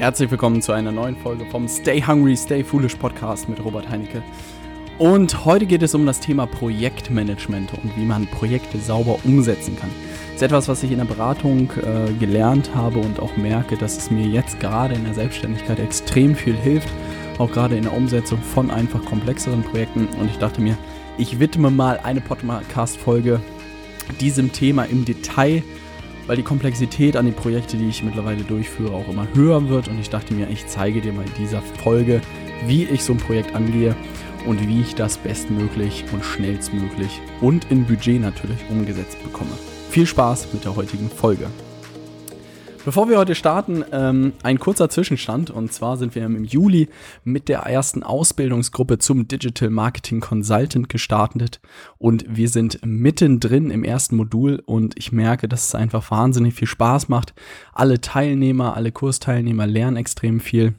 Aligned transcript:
Herzlich 0.00 0.30
willkommen 0.30 0.62
zu 0.62 0.72
einer 0.72 0.92
neuen 0.92 1.14
Folge 1.14 1.44
vom 1.44 1.68
Stay 1.68 2.00
Hungry, 2.00 2.34
Stay 2.34 2.64
Foolish 2.64 2.94
Podcast 2.94 3.50
mit 3.50 3.62
Robert 3.62 3.90
Heinecke. 3.90 4.22
Und 4.96 5.44
heute 5.44 5.66
geht 5.66 5.82
es 5.82 5.94
um 5.94 6.06
das 6.06 6.20
Thema 6.20 6.46
Projektmanagement 6.46 7.74
und 7.74 7.94
wie 7.98 8.06
man 8.06 8.26
Projekte 8.26 8.78
sauber 8.78 9.18
umsetzen 9.24 9.76
kann. 9.78 9.90
Das 10.28 10.36
ist 10.36 10.42
etwas, 10.42 10.68
was 10.68 10.82
ich 10.82 10.92
in 10.92 10.96
der 10.96 11.04
Beratung 11.04 11.70
äh, 11.72 12.14
gelernt 12.18 12.74
habe 12.74 12.98
und 12.98 13.20
auch 13.20 13.36
merke, 13.36 13.76
dass 13.76 13.98
es 13.98 14.10
mir 14.10 14.26
jetzt 14.26 14.58
gerade 14.58 14.94
in 14.94 15.04
der 15.04 15.12
Selbstständigkeit 15.12 15.78
extrem 15.78 16.34
viel 16.34 16.56
hilft, 16.56 16.88
auch 17.36 17.52
gerade 17.52 17.76
in 17.76 17.82
der 17.82 17.92
Umsetzung 17.92 18.38
von 18.38 18.70
einfach 18.70 19.04
komplexeren 19.04 19.62
Projekten. 19.62 20.08
Und 20.18 20.30
ich 20.30 20.38
dachte 20.38 20.62
mir, 20.62 20.78
ich 21.18 21.40
widme 21.40 21.70
mal 21.70 22.00
eine 22.02 22.22
Podcast-Folge 22.22 23.38
diesem 24.18 24.50
Thema 24.50 24.84
im 24.84 25.04
Detail 25.04 25.62
weil 26.30 26.36
die 26.36 26.44
Komplexität 26.44 27.16
an 27.16 27.24
den 27.24 27.34
Projekten, 27.34 27.80
die 27.80 27.88
ich 27.88 28.04
mittlerweile 28.04 28.44
durchführe, 28.44 28.94
auch 28.94 29.08
immer 29.08 29.26
höher 29.34 29.68
wird. 29.68 29.88
Und 29.88 29.98
ich 29.98 30.10
dachte 30.10 30.32
mir, 30.32 30.48
ich 30.48 30.64
zeige 30.68 31.00
dir 31.00 31.12
mal 31.12 31.24
in 31.24 31.34
dieser 31.36 31.60
Folge, 31.60 32.20
wie 32.68 32.84
ich 32.84 33.02
so 33.02 33.14
ein 33.14 33.18
Projekt 33.18 33.52
angehe 33.56 33.96
und 34.46 34.64
wie 34.68 34.80
ich 34.80 34.94
das 34.94 35.18
bestmöglich 35.18 36.04
und 36.12 36.24
schnellstmöglich 36.24 37.20
und 37.40 37.68
in 37.72 37.84
Budget 37.84 38.20
natürlich 38.20 38.60
umgesetzt 38.70 39.20
bekomme. 39.24 39.50
Viel 39.90 40.06
Spaß 40.06 40.52
mit 40.52 40.64
der 40.64 40.76
heutigen 40.76 41.10
Folge. 41.10 41.48
Bevor 42.82 43.10
wir 43.10 43.18
heute 43.18 43.34
starten, 43.34 43.84
ähm, 43.92 44.32
ein 44.42 44.58
kurzer 44.58 44.88
Zwischenstand. 44.88 45.50
Und 45.50 45.70
zwar 45.70 45.98
sind 45.98 46.14
wir 46.14 46.24
im 46.24 46.44
Juli 46.44 46.88
mit 47.24 47.50
der 47.50 47.60
ersten 47.60 48.02
Ausbildungsgruppe 48.02 48.96
zum 48.96 49.28
Digital 49.28 49.68
Marketing 49.68 50.20
Consultant 50.20 50.88
gestartet. 50.88 51.60
Und 51.98 52.24
wir 52.26 52.48
sind 52.48 52.78
mittendrin 52.82 53.70
im 53.70 53.84
ersten 53.84 54.16
Modul. 54.16 54.62
Und 54.64 54.94
ich 54.98 55.12
merke, 55.12 55.46
dass 55.46 55.66
es 55.66 55.74
einfach 55.74 56.10
wahnsinnig 56.10 56.54
viel 56.54 56.68
Spaß 56.68 57.10
macht. 57.10 57.34
Alle 57.74 58.00
Teilnehmer, 58.00 58.74
alle 58.76 58.92
Kursteilnehmer 58.92 59.66
lernen 59.66 59.98
extrem 59.98 60.40
viel. 60.40 60.74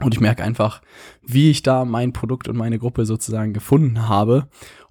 Und 0.00 0.14
ich 0.14 0.20
merke 0.20 0.44
einfach, 0.44 0.80
wie 1.26 1.50
ich 1.50 1.62
da 1.62 1.84
mein 1.84 2.12
Produkt 2.12 2.48
und 2.48 2.56
meine 2.56 2.78
Gruppe 2.78 3.04
sozusagen 3.04 3.52
gefunden 3.52 4.08
habe. 4.08 4.48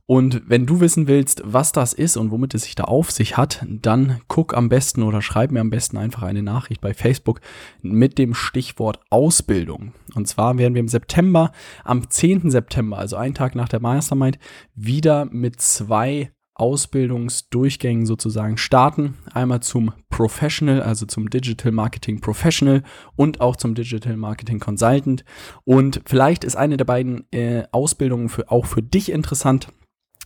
Und 0.10 0.44
wenn 0.48 0.66
du 0.66 0.80
wissen 0.80 1.08
willst, 1.08 1.42
was 1.44 1.74
das 1.74 1.92
ist 1.92 2.16
und 2.16 2.32
womit 2.32 2.56
es 2.56 2.64
sich 2.64 2.76
da 2.76 2.86
auf 2.86 3.12
sich 3.12 3.36
hat, 3.36 3.66
dann 3.68 4.22
guck 4.30 4.56
am 4.56 4.70
besten 4.70 5.04
oder 5.04 5.22
schreib 5.22 5.52
mir 5.52 5.60
am 5.60 5.70
besten 5.70 5.98
einfach 5.98 6.24
eine 6.24 6.42
Nachricht 6.42 6.80
bei 6.80 6.94
Facebook 6.94 7.42
mit 7.82 8.18
dem 8.18 8.34
Stichwort 8.34 9.02
Ausbildung. 9.10 9.92
Und 10.16 10.26
zwar 10.26 10.58
werden 10.58 10.76
wir 10.76 10.80
im 10.80 10.88
September, 10.88 11.52
am 11.84 12.10
10. 12.10 12.50
September, 12.50 12.98
also 12.98 13.18
einen 13.18 13.34
Tag 13.34 13.54
nach 13.54 13.68
der 13.68 13.82
Mastermind, 13.82 14.40
wieder 14.76 15.26
mit 15.26 15.60
zwei 15.60 16.32
Ausbildungsdurchgängen 16.58 18.06
sozusagen 18.06 18.58
starten. 18.58 19.16
Einmal 19.34 19.60
zum 19.60 19.92
Professional, 20.10 20.82
also 20.82 21.06
zum 21.06 21.30
Digital 21.30 21.74
Marketing 21.74 22.22
Professional 22.22 22.82
und 23.18 23.42
auch 23.42 23.58
zum 23.58 23.76
Digital 23.76 24.16
Marketing 24.16 24.60
Consultant. 24.60 25.26
Und 25.66 26.02
vielleicht 26.06 26.46
ist 26.46 26.56
eine 26.56 26.78
der 26.78 26.86
beiden 26.86 27.32
äh, 27.32 27.64
Ausbildungen 27.74 28.30
für, 28.30 28.50
auch 28.50 28.66
für 28.66 28.82
dich 28.82 29.12
interessant. 29.12 29.68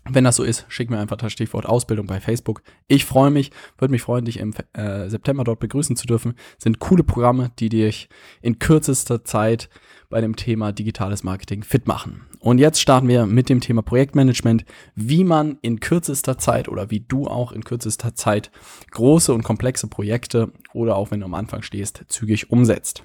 Wenn 0.10 0.24
das 0.24 0.36
so 0.36 0.44
ist, 0.44 0.66
schick 0.68 0.90
mir 0.90 1.00
einfach 1.00 1.18
das 1.18 1.32
Stichwort 1.32 1.68
Ausbildung 1.68 2.08
bei 2.08 2.20
Facebook. 2.20 2.64
Ich 2.88 3.06
freue 3.06 3.30
mich, 3.30 3.52
würde 3.78 3.92
mich 3.92 4.02
freuen, 4.02 4.26
dich 4.26 4.40
im 4.40 4.54
äh, 4.74 5.08
September 5.10 5.44
dort 5.44 5.60
begrüßen 5.60 5.96
zu 5.96 6.08
dürfen. 6.08 6.34
Sind 6.58 6.80
coole 6.80 7.04
Programme, 7.04 7.52
die 7.60 7.70
dich 7.70 8.10
in 8.42 8.58
kürzester 8.58 9.24
Zeit 9.24 9.70
bei 10.10 10.20
dem 10.20 10.36
Thema 10.36 10.72
digitales 10.72 11.24
Marketing 11.24 11.64
fit 11.64 11.88
machen. 11.88 12.24
Und 12.40 12.58
jetzt 12.58 12.82
starten 12.82 13.08
wir 13.08 13.28
mit 13.28 13.48
dem 13.48 13.62
Thema 13.62 13.84
Projektmanagement, 13.84 14.66
wie 14.96 15.24
man 15.24 15.60
in 15.62 15.80
kürzester 15.80 16.40
Zeit 16.40 16.68
oder 16.68 16.90
wie 16.90 17.02
du 17.02 17.28
auch 17.28 17.52
in 17.52 17.64
kürzester 17.64 18.16
Zeit 18.16 18.52
große 18.90 19.32
und 19.32 19.44
komplexe 19.44 19.88
Projekte 19.88 20.52
oder 20.74 20.96
auch 20.96 21.12
wenn 21.12 21.20
du 21.20 21.28
am 21.28 21.36
Anfang 21.36 21.62
stehst, 21.62 22.04
zügig 22.08 22.50
umsetzt. 22.50 23.04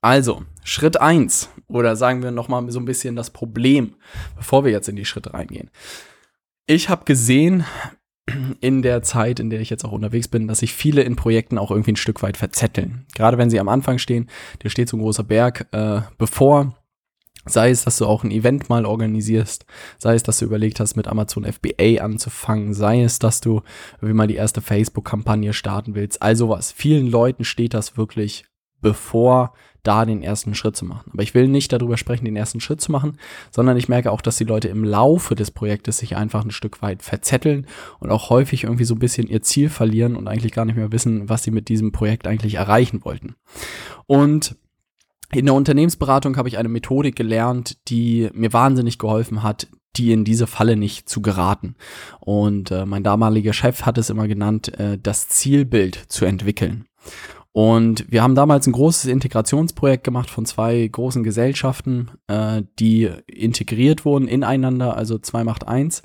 Also, 0.00 0.44
Schritt 0.62 1.00
eins 1.00 1.48
oder 1.66 1.96
sagen 1.96 2.22
wir 2.22 2.30
nochmal 2.30 2.70
so 2.70 2.78
ein 2.78 2.84
bisschen 2.84 3.16
das 3.16 3.30
Problem, 3.30 3.96
bevor 4.36 4.64
wir 4.64 4.70
jetzt 4.70 4.88
in 4.88 4.96
die 4.96 5.04
Schritte 5.04 5.34
reingehen. 5.34 5.70
Ich 6.66 6.88
habe 6.88 7.04
gesehen 7.04 7.64
in 8.60 8.82
der 8.82 9.02
Zeit, 9.02 9.40
in 9.40 9.50
der 9.50 9.60
ich 9.60 9.70
jetzt 9.70 9.84
auch 9.84 9.92
unterwegs 9.92 10.28
bin, 10.28 10.46
dass 10.46 10.60
sich 10.60 10.72
viele 10.72 11.02
in 11.02 11.16
Projekten 11.16 11.58
auch 11.58 11.70
irgendwie 11.70 11.92
ein 11.92 11.96
Stück 11.96 12.22
weit 12.22 12.36
verzetteln. 12.36 13.06
Gerade 13.14 13.36
wenn 13.36 13.50
sie 13.50 13.58
am 13.58 13.68
Anfang 13.68 13.98
stehen, 13.98 14.28
dir 14.62 14.70
steht 14.70 14.88
so 14.88 14.96
ein 14.96 15.00
großer 15.00 15.24
Berg 15.24 15.66
äh, 15.72 16.02
bevor, 16.18 16.74
Sei 17.44 17.70
es, 17.70 17.82
dass 17.84 17.98
du 17.98 18.06
auch 18.06 18.22
ein 18.22 18.30
Event 18.30 18.68
mal 18.68 18.86
organisierst, 18.86 19.66
sei 19.98 20.14
es, 20.14 20.22
dass 20.22 20.38
du 20.38 20.44
überlegt 20.44 20.78
hast, 20.78 20.94
mit 20.94 21.08
Amazon 21.08 21.44
FBA 21.44 22.00
anzufangen, 22.00 22.72
sei 22.72 23.02
es, 23.02 23.18
dass 23.18 23.40
du 23.40 23.62
wie 24.00 24.12
mal 24.12 24.28
die 24.28 24.36
erste 24.36 24.60
Facebook-Kampagne 24.60 25.52
starten 25.52 25.96
willst, 25.96 26.22
also 26.22 26.48
was. 26.48 26.70
Vielen 26.70 27.08
Leuten 27.08 27.44
steht 27.44 27.74
das 27.74 27.96
wirklich 27.96 28.44
bevor, 28.80 29.54
da 29.82 30.04
den 30.04 30.22
ersten 30.22 30.54
Schritt 30.54 30.76
zu 30.76 30.84
machen. 30.84 31.10
Aber 31.12 31.22
ich 31.22 31.34
will 31.34 31.48
nicht 31.48 31.72
darüber 31.72 31.96
sprechen, 31.96 32.24
den 32.24 32.36
ersten 32.36 32.60
Schritt 32.60 32.80
zu 32.80 32.92
machen, 32.92 33.18
sondern 33.50 33.76
ich 33.76 33.88
merke 33.88 34.12
auch, 34.12 34.20
dass 34.20 34.36
die 34.36 34.44
Leute 34.44 34.68
im 34.68 34.84
Laufe 34.84 35.34
des 35.34 35.50
Projektes 35.50 35.98
sich 35.98 36.16
einfach 36.16 36.44
ein 36.44 36.50
Stück 36.50 36.82
weit 36.82 37.02
verzetteln 37.02 37.66
und 37.98 38.10
auch 38.10 38.30
häufig 38.30 38.64
irgendwie 38.64 38.84
so 38.84 38.94
ein 38.94 39.00
bisschen 39.00 39.26
ihr 39.26 39.42
Ziel 39.42 39.68
verlieren 39.68 40.16
und 40.16 40.28
eigentlich 40.28 40.52
gar 40.52 40.64
nicht 40.64 40.76
mehr 40.76 40.92
wissen, 40.92 41.28
was 41.28 41.42
sie 41.42 41.50
mit 41.50 41.68
diesem 41.68 41.92
Projekt 41.92 42.26
eigentlich 42.26 42.54
erreichen 42.54 43.04
wollten. 43.04 43.34
Und 44.06 44.56
in 45.32 45.46
der 45.46 45.54
Unternehmensberatung 45.54 46.36
habe 46.36 46.48
ich 46.48 46.58
eine 46.58 46.68
Methodik 46.68 47.16
gelernt, 47.16 47.78
die 47.88 48.28
mir 48.34 48.52
wahnsinnig 48.52 48.98
geholfen 48.98 49.42
hat, 49.42 49.66
die 49.96 50.12
in 50.12 50.24
diese 50.24 50.46
Falle 50.46 50.76
nicht 50.76 51.08
zu 51.08 51.22
geraten. 51.22 51.74
Und 52.20 52.70
äh, 52.70 52.86
mein 52.86 53.02
damaliger 53.02 53.52
Chef 53.52 53.82
hat 53.82 53.98
es 53.98 54.10
immer 54.10 54.28
genannt, 54.28 54.78
äh, 54.78 54.98
das 55.02 55.28
Zielbild 55.28 55.96
zu 56.08 56.24
entwickeln. 56.24 56.86
Und 57.52 58.10
wir 58.10 58.22
haben 58.22 58.34
damals 58.34 58.66
ein 58.66 58.72
großes 58.72 59.06
Integrationsprojekt 59.06 60.04
gemacht 60.04 60.30
von 60.30 60.46
zwei 60.46 60.86
großen 60.86 61.22
Gesellschaften, 61.22 62.10
äh, 62.26 62.62
die 62.78 63.10
integriert 63.26 64.06
wurden 64.06 64.26
ineinander, 64.26 64.96
also 64.96 65.18
zwei 65.18 65.44
macht 65.44 65.68
eins. 65.68 66.02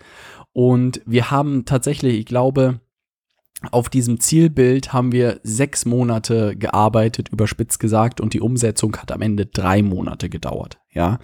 Und 0.52 1.02
wir 1.06 1.32
haben 1.32 1.64
tatsächlich, 1.64 2.18
ich 2.20 2.26
glaube, 2.26 2.82
auf 3.72 3.90
diesem 3.90 4.20
Zielbild 4.20 4.92
haben 4.92 5.12
wir 5.12 5.40
sechs 5.44 5.86
Monate 5.86 6.56
gearbeitet, 6.56 7.30
überspitzt 7.30 7.80
gesagt, 7.80 8.20
und 8.20 8.34
die 8.34 8.42
Umsetzung 8.42 8.96
hat 8.98 9.12
am 9.12 9.22
Ende 9.22 9.46
drei 9.46 9.82
Monate 9.82 10.30
gedauert. 10.30 10.78
Ja, 10.92 11.20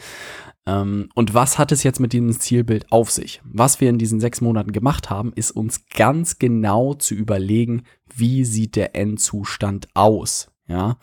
ähm, 0.65 1.09
und 1.13 1.33
was 1.33 1.59
hat 1.59 1.71
es 1.71 1.83
jetzt 1.83 1.99
mit 1.99 2.13
diesem 2.13 2.31
Zielbild 2.39 2.91
auf 2.91 3.11
sich? 3.11 3.41
Was 3.43 3.81
wir 3.81 3.89
in 3.89 3.97
diesen 3.97 4.19
sechs 4.19 4.39
Monaten 4.39 4.71
gemacht 4.71 5.09
haben, 5.09 5.33
ist 5.35 5.51
uns 5.51 5.85
ganz 5.87 6.39
genau 6.39 6.93
zu 6.93 7.15
überlegen, 7.15 7.83
wie 8.15 8.45
sieht 8.45 8.75
der 8.75 8.95
Endzustand 8.95 9.87
aus? 9.93 10.49
Ja, 10.65 10.97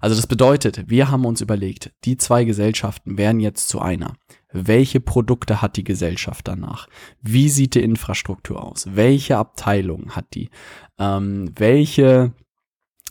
also 0.00 0.16
das 0.16 0.26
bedeutet, 0.26 0.90
wir 0.90 1.08
haben 1.08 1.24
uns 1.24 1.40
überlegt, 1.40 1.92
die 2.04 2.16
zwei 2.16 2.44
Gesellschaften 2.44 3.16
werden 3.16 3.38
jetzt 3.38 3.68
zu 3.68 3.80
einer. 3.80 4.14
Welche 4.52 5.00
Produkte 5.00 5.62
hat 5.62 5.76
die 5.76 5.84
Gesellschaft 5.84 6.48
danach? 6.48 6.88
Wie 7.22 7.48
sieht 7.48 7.76
die 7.76 7.82
Infrastruktur 7.82 8.62
aus? 8.62 8.88
Welche 8.94 9.36
Abteilung 9.36 10.10
hat 10.10 10.26
die? 10.34 10.50
Ähm, 10.98 11.52
welche 11.56 12.32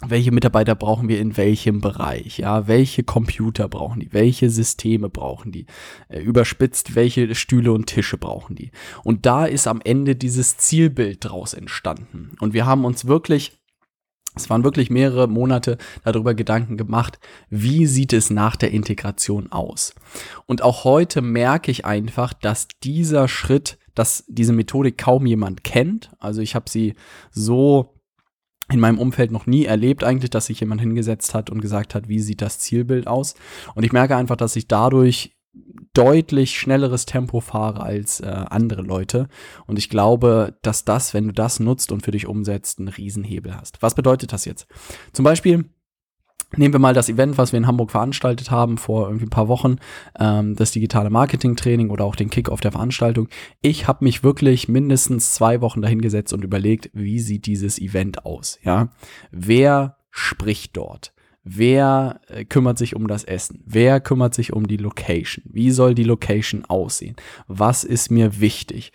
welche 0.07 0.31
Mitarbeiter 0.31 0.75
brauchen 0.75 1.07
wir 1.07 1.19
in 1.19 1.37
welchem 1.37 1.81
Bereich, 1.81 2.39
ja, 2.39 2.67
welche 2.67 3.03
Computer 3.03 3.67
brauchen 3.67 3.99
die, 3.99 4.13
welche 4.13 4.49
Systeme 4.49 5.09
brauchen 5.09 5.51
die, 5.51 5.65
äh, 6.09 6.19
überspitzt, 6.21 6.95
welche 6.95 7.35
Stühle 7.35 7.71
und 7.71 7.87
Tische 7.87 8.17
brauchen 8.17 8.55
die. 8.55 8.71
Und 9.03 9.25
da 9.25 9.45
ist 9.45 9.67
am 9.67 9.81
Ende 9.83 10.15
dieses 10.15 10.57
Zielbild 10.57 11.17
draus 11.21 11.53
entstanden. 11.53 12.35
Und 12.39 12.53
wir 12.53 12.65
haben 12.65 12.85
uns 12.85 13.05
wirklich 13.05 13.53
es 14.35 14.49
waren 14.49 14.63
wirklich 14.63 14.89
mehrere 14.89 15.27
Monate 15.27 15.77
darüber 16.03 16.33
Gedanken 16.33 16.75
gemacht, 16.75 17.19
wie 17.49 17.85
sieht 17.85 18.13
es 18.13 18.29
nach 18.29 18.55
der 18.55 18.71
Integration 18.71 19.51
aus. 19.51 19.93
Und 20.47 20.63
auch 20.63 20.83
heute 20.85 21.21
merke 21.21 21.69
ich 21.69 21.85
einfach, 21.85 22.33
dass 22.33 22.67
dieser 22.83 23.27
Schritt, 23.27 23.77
dass 23.93 24.23
diese 24.27 24.53
Methodik 24.53 24.97
kaum 24.97 25.27
jemand 25.27 25.63
kennt. 25.63 26.11
Also 26.19 26.41
ich 26.41 26.55
habe 26.55 26.67
sie 26.67 26.95
so 27.31 27.92
in 28.71 28.79
meinem 28.79 28.99
Umfeld 28.99 29.31
noch 29.31 29.45
nie 29.45 29.65
erlebt 29.65 30.03
eigentlich, 30.03 30.29
dass 30.29 30.45
sich 30.45 30.59
jemand 30.59 30.81
hingesetzt 30.81 31.33
hat 31.33 31.49
und 31.49 31.61
gesagt 31.61 31.95
hat, 31.95 32.07
wie 32.07 32.19
sieht 32.19 32.41
das 32.41 32.59
Zielbild 32.59 33.07
aus. 33.07 33.35
Und 33.75 33.83
ich 33.83 33.91
merke 33.91 34.15
einfach, 34.15 34.37
dass 34.37 34.55
ich 34.55 34.67
dadurch 34.67 35.35
deutlich 35.93 36.57
schnelleres 36.57 37.05
Tempo 37.05 37.39
fahre 37.39 37.81
als 37.81 38.19
äh, 38.19 38.25
andere 38.25 38.81
Leute. 38.81 39.27
Und 39.67 39.77
ich 39.77 39.89
glaube, 39.89 40.57
dass 40.63 40.85
das, 40.85 41.13
wenn 41.13 41.27
du 41.27 41.33
das 41.33 41.59
nutzt 41.59 41.91
und 41.91 42.01
für 42.01 42.11
dich 42.11 42.25
umsetzt, 42.25 42.79
einen 42.79 42.87
Riesenhebel 42.87 43.55
hast. 43.55 43.81
Was 43.81 43.93
bedeutet 43.93 44.33
das 44.33 44.45
jetzt? 44.45 44.65
Zum 45.11 45.23
Beispiel, 45.23 45.65
Nehmen 46.55 46.73
wir 46.73 46.79
mal 46.79 46.93
das 46.93 47.09
Event, 47.09 47.37
was 47.37 47.51
wir 47.51 47.57
in 47.57 47.67
Hamburg 47.67 47.91
veranstaltet 47.91 48.51
haben 48.51 48.77
vor 48.77 49.07
irgendwie 49.07 49.25
ein 49.25 49.31
paar 49.31 49.47
Wochen, 49.47 49.77
ähm, 50.19 50.55
das 50.55 50.71
digitale 50.71 51.09
Marketing-Training 51.09 51.89
oder 51.89 52.05
auch 52.05 52.15
den 52.15 52.29
Kick-Off 52.29 52.61
der 52.61 52.71
Veranstaltung. 52.71 53.27
Ich 53.61 53.87
habe 53.87 54.03
mich 54.05 54.23
wirklich 54.23 54.67
mindestens 54.67 55.33
zwei 55.33 55.61
Wochen 55.61 55.81
dahingesetzt 55.81 56.33
und 56.33 56.43
überlegt, 56.43 56.89
wie 56.93 57.19
sieht 57.19 57.47
dieses 57.47 57.79
Event 57.79 58.25
aus? 58.25 58.59
Ja, 58.63 58.89
wer 59.31 59.97
spricht 60.11 60.77
dort? 60.77 61.13
Wer 61.43 62.21
äh, 62.27 62.45
kümmert 62.45 62.77
sich 62.77 62.95
um 62.95 63.07
das 63.07 63.23
Essen? 63.23 63.61
Wer 63.65 63.99
kümmert 63.99 64.33
sich 64.33 64.53
um 64.53 64.67
die 64.67 64.77
Location? 64.77 65.43
Wie 65.49 65.71
soll 65.71 65.93
die 65.93 66.05
Location 66.05 66.63
aussehen? 66.65 67.15
Was 67.47 67.83
ist 67.83 68.11
mir 68.11 68.39
wichtig? 68.39 68.93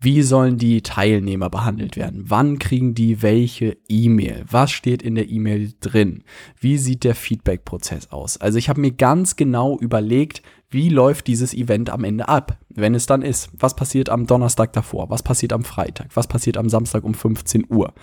Wie 0.00 0.22
sollen 0.22 0.58
die 0.58 0.82
Teilnehmer 0.82 1.50
behandelt 1.50 1.96
werden? 1.96 2.24
Wann 2.26 2.58
kriegen 2.58 2.94
die 2.94 3.22
welche 3.22 3.76
E-Mail? 3.88 4.44
Was 4.50 4.70
steht 4.70 5.02
in 5.02 5.14
der 5.14 5.28
E-Mail 5.28 5.72
drin? 5.80 6.24
Wie 6.58 6.78
sieht 6.78 7.04
der 7.04 7.14
Feedback-Prozess 7.14 8.10
aus? 8.10 8.36
Also 8.36 8.58
ich 8.58 8.68
habe 8.68 8.80
mir 8.80 8.92
ganz 8.92 9.36
genau 9.36 9.78
überlegt, 9.78 10.42
wie 10.70 10.88
läuft 10.88 11.26
dieses 11.26 11.54
Event 11.54 11.90
am 11.90 12.04
Ende 12.04 12.28
ab, 12.28 12.58
wenn 12.68 12.94
es 12.94 13.06
dann 13.06 13.22
ist? 13.22 13.50
Was 13.52 13.76
passiert 13.76 14.08
am 14.08 14.26
Donnerstag 14.26 14.72
davor? 14.72 15.08
Was 15.10 15.22
passiert 15.22 15.52
am 15.52 15.64
Freitag? 15.64 16.08
Was 16.14 16.26
passiert 16.26 16.56
am 16.56 16.68
Samstag 16.68 17.04
um 17.04 17.14
15 17.14 17.66
Uhr? 17.68 17.94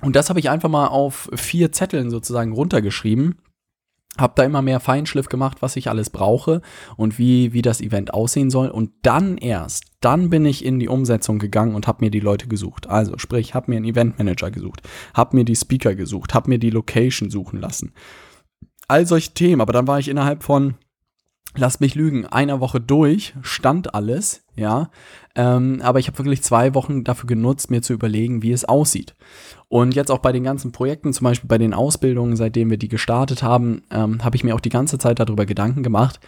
Und 0.00 0.16
das 0.16 0.28
habe 0.28 0.38
ich 0.38 0.50
einfach 0.50 0.68
mal 0.68 0.88
auf 0.88 1.30
vier 1.34 1.72
Zetteln 1.72 2.10
sozusagen 2.10 2.52
runtergeschrieben 2.52 3.36
habe 4.18 4.34
da 4.36 4.44
immer 4.44 4.62
mehr 4.62 4.80
Feinschliff 4.80 5.28
gemacht, 5.28 5.58
was 5.60 5.76
ich 5.76 5.88
alles 5.88 6.10
brauche 6.10 6.60
und 6.96 7.18
wie, 7.18 7.52
wie 7.52 7.62
das 7.62 7.80
Event 7.80 8.14
aussehen 8.14 8.50
soll. 8.50 8.68
Und 8.68 8.90
dann 9.02 9.36
erst, 9.36 9.84
dann 10.00 10.30
bin 10.30 10.44
ich 10.44 10.64
in 10.64 10.78
die 10.78 10.88
Umsetzung 10.88 11.38
gegangen 11.38 11.74
und 11.74 11.86
habe 11.86 12.04
mir 12.04 12.10
die 12.10 12.20
Leute 12.20 12.46
gesucht. 12.46 12.88
Also 12.88 13.18
sprich, 13.18 13.54
habe 13.54 13.70
mir 13.70 13.76
einen 13.76 13.86
Eventmanager 13.86 14.50
gesucht, 14.50 14.82
habe 15.14 15.36
mir 15.36 15.44
die 15.44 15.56
Speaker 15.56 15.94
gesucht, 15.94 16.34
habe 16.34 16.48
mir 16.48 16.58
die 16.58 16.70
Location 16.70 17.30
suchen 17.30 17.60
lassen. 17.60 17.92
All 18.86 19.06
solche 19.06 19.32
Themen, 19.32 19.60
aber 19.60 19.72
dann 19.72 19.88
war 19.88 19.98
ich 19.98 20.08
innerhalb 20.08 20.42
von 20.42 20.74
lasst 21.56 21.80
mich 21.80 21.94
lügen, 21.94 22.26
einer 22.26 22.60
Woche 22.60 22.80
durch, 22.80 23.34
stand 23.42 23.94
alles, 23.94 24.44
ja. 24.56 24.90
Ähm, 25.36 25.80
aber 25.82 25.98
ich 25.98 26.08
habe 26.08 26.18
wirklich 26.18 26.42
zwei 26.42 26.74
Wochen 26.74 27.04
dafür 27.04 27.26
genutzt, 27.26 27.70
mir 27.70 27.82
zu 27.82 27.92
überlegen, 27.92 28.42
wie 28.42 28.52
es 28.52 28.64
aussieht. 28.64 29.14
Und 29.74 29.96
jetzt 29.96 30.12
auch 30.12 30.20
bei 30.20 30.30
den 30.30 30.44
ganzen 30.44 30.70
Projekten, 30.70 31.12
zum 31.12 31.24
Beispiel 31.24 31.48
bei 31.48 31.58
den 31.58 31.74
Ausbildungen, 31.74 32.36
seitdem 32.36 32.70
wir 32.70 32.76
die 32.76 32.86
gestartet 32.86 33.42
haben, 33.42 33.82
ähm, 33.90 34.22
habe 34.22 34.36
ich 34.36 34.44
mir 34.44 34.54
auch 34.54 34.60
die 34.60 34.68
ganze 34.68 34.98
Zeit 34.98 35.18
darüber 35.18 35.46
Gedanken 35.46 35.82
gemacht, 35.82 36.20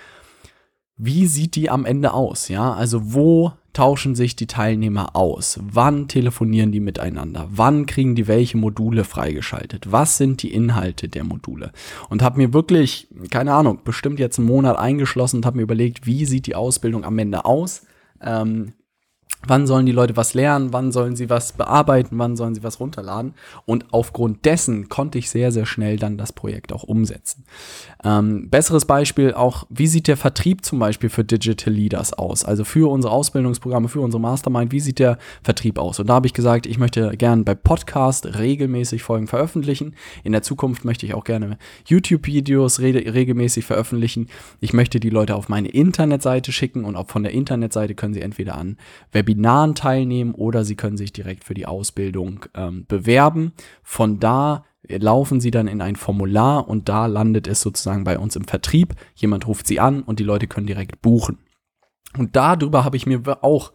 wie 0.96 1.28
sieht 1.28 1.54
die 1.54 1.70
am 1.70 1.84
Ende 1.84 2.12
aus? 2.12 2.48
Ja, 2.48 2.74
also 2.74 3.14
wo 3.14 3.52
tauschen 3.72 4.16
sich 4.16 4.34
die 4.34 4.48
Teilnehmer 4.48 5.14
aus? 5.14 5.60
Wann 5.62 6.08
telefonieren 6.08 6.72
die 6.72 6.80
miteinander? 6.80 7.46
Wann 7.48 7.86
kriegen 7.86 8.16
die 8.16 8.26
welche 8.26 8.56
Module 8.56 9.04
freigeschaltet? 9.04 9.92
Was 9.92 10.18
sind 10.18 10.42
die 10.42 10.52
Inhalte 10.52 11.08
der 11.08 11.22
Module? 11.22 11.70
Und 12.08 12.22
habe 12.22 12.38
mir 12.38 12.52
wirklich, 12.52 13.06
keine 13.30 13.54
Ahnung, 13.54 13.78
bestimmt 13.84 14.18
jetzt 14.18 14.40
einen 14.40 14.48
Monat 14.48 14.76
eingeschlossen 14.76 15.36
und 15.36 15.46
habe 15.46 15.58
mir 15.58 15.62
überlegt, 15.62 16.04
wie 16.04 16.24
sieht 16.24 16.48
die 16.48 16.56
Ausbildung 16.56 17.04
am 17.04 17.16
Ende 17.16 17.44
aus? 17.44 17.82
Ähm, 18.20 18.72
Wann 19.46 19.66
sollen 19.66 19.86
die 19.86 19.92
Leute 19.92 20.16
was 20.16 20.34
lernen? 20.34 20.72
Wann 20.72 20.90
sollen 20.92 21.14
sie 21.14 21.30
was 21.30 21.52
bearbeiten? 21.52 22.18
Wann 22.18 22.36
sollen 22.36 22.54
sie 22.54 22.62
was 22.62 22.80
runterladen? 22.80 23.34
Und 23.64 23.86
aufgrund 23.92 24.44
dessen 24.44 24.88
konnte 24.88 25.18
ich 25.18 25.30
sehr, 25.30 25.52
sehr 25.52 25.66
schnell 25.66 25.98
dann 25.98 26.18
das 26.18 26.32
Projekt 26.32 26.72
auch 26.72 26.82
umsetzen. 26.82 27.44
Ähm, 28.02 28.50
besseres 28.50 28.86
Beispiel 28.86 29.34
auch, 29.34 29.66
wie 29.68 29.86
sieht 29.86 30.08
der 30.08 30.16
Vertrieb 30.16 30.64
zum 30.64 30.78
Beispiel 30.78 31.10
für 31.10 31.22
Digital 31.22 31.72
Leaders 31.72 32.12
aus? 32.12 32.44
Also 32.44 32.64
für 32.64 32.90
unsere 32.90 33.12
Ausbildungsprogramme, 33.12 33.88
für 33.88 34.00
unsere 34.00 34.20
Mastermind, 34.20 34.72
wie 34.72 34.80
sieht 34.80 34.98
der 34.98 35.18
Vertrieb 35.42 35.78
aus? 35.78 36.00
Und 36.00 36.08
da 36.08 36.14
habe 36.14 36.26
ich 36.26 36.34
gesagt, 36.34 36.66
ich 36.66 36.78
möchte 36.78 37.16
gerne 37.16 37.44
bei 37.44 37.54
Podcast 37.54 38.26
regelmäßig 38.38 39.02
Folgen 39.02 39.28
veröffentlichen. 39.28 39.94
In 40.24 40.32
der 40.32 40.42
Zukunft 40.42 40.84
möchte 40.84 41.06
ich 41.06 41.14
auch 41.14 41.24
gerne 41.24 41.58
YouTube-Videos 41.86 42.80
re 42.80 42.96
regelmäßig 42.96 43.64
veröffentlichen. 43.64 44.28
Ich 44.60 44.72
möchte 44.72 44.98
die 44.98 45.10
Leute 45.10 45.36
auf 45.36 45.48
meine 45.48 45.68
Internetseite 45.68 46.50
schicken 46.50 46.84
und 46.84 46.96
auch 46.96 47.08
von 47.08 47.22
der 47.22 47.32
Internetseite 47.32 47.94
können 47.94 48.14
sie 48.14 48.22
entweder 48.22 48.56
an 48.56 48.76
Webinaren 49.12 49.25
Webinaren 49.26 49.74
teilnehmen 49.74 50.34
oder 50.34 50.64
Sie 50.64 50.76
können 50.76 50.96
sich 50.96 51.12
direkt 51.12 51.44
für 51.44 51.54
die 51.54 51.66
Ausbildung 51.66 52.46
ähm, 52.54 52.84
bewerben. 52.86 53.52
Von 53.82 54.20
da 54.20 54.64
laufen 54.88 55.40
Sie 55.40 55.50
dann 55.50 55.66
in 55.66 55.80
ein 55.80 55.96
Formular 55.96 56.68
und 56.68 56.88
da 56.88 57.06
landet 57.06 57.48
es 57.48 57.60
sozusagen 57.60 58.04
bei 58.04 58.18
uns 58.18 58.36
im 58.36 58.44
Vertrieb. 58.44 58.94
Jemand 59.14 59.46
ruft 59.46 59.66
Sie 59.66 59.80
an 59.80 60.02
und 60.02 60.20
die 60.20 60.24
Leute 60.24 60.46
können 60.46 60.66
direkt 60.66 61.02
buchen. 61.02 61.38
Und 62.16 62.36
darüber 62.36 62.84
habe 62.84 62.96
ich 62.96 63.06
mir 63.06 63.20
auch 63.42 63.72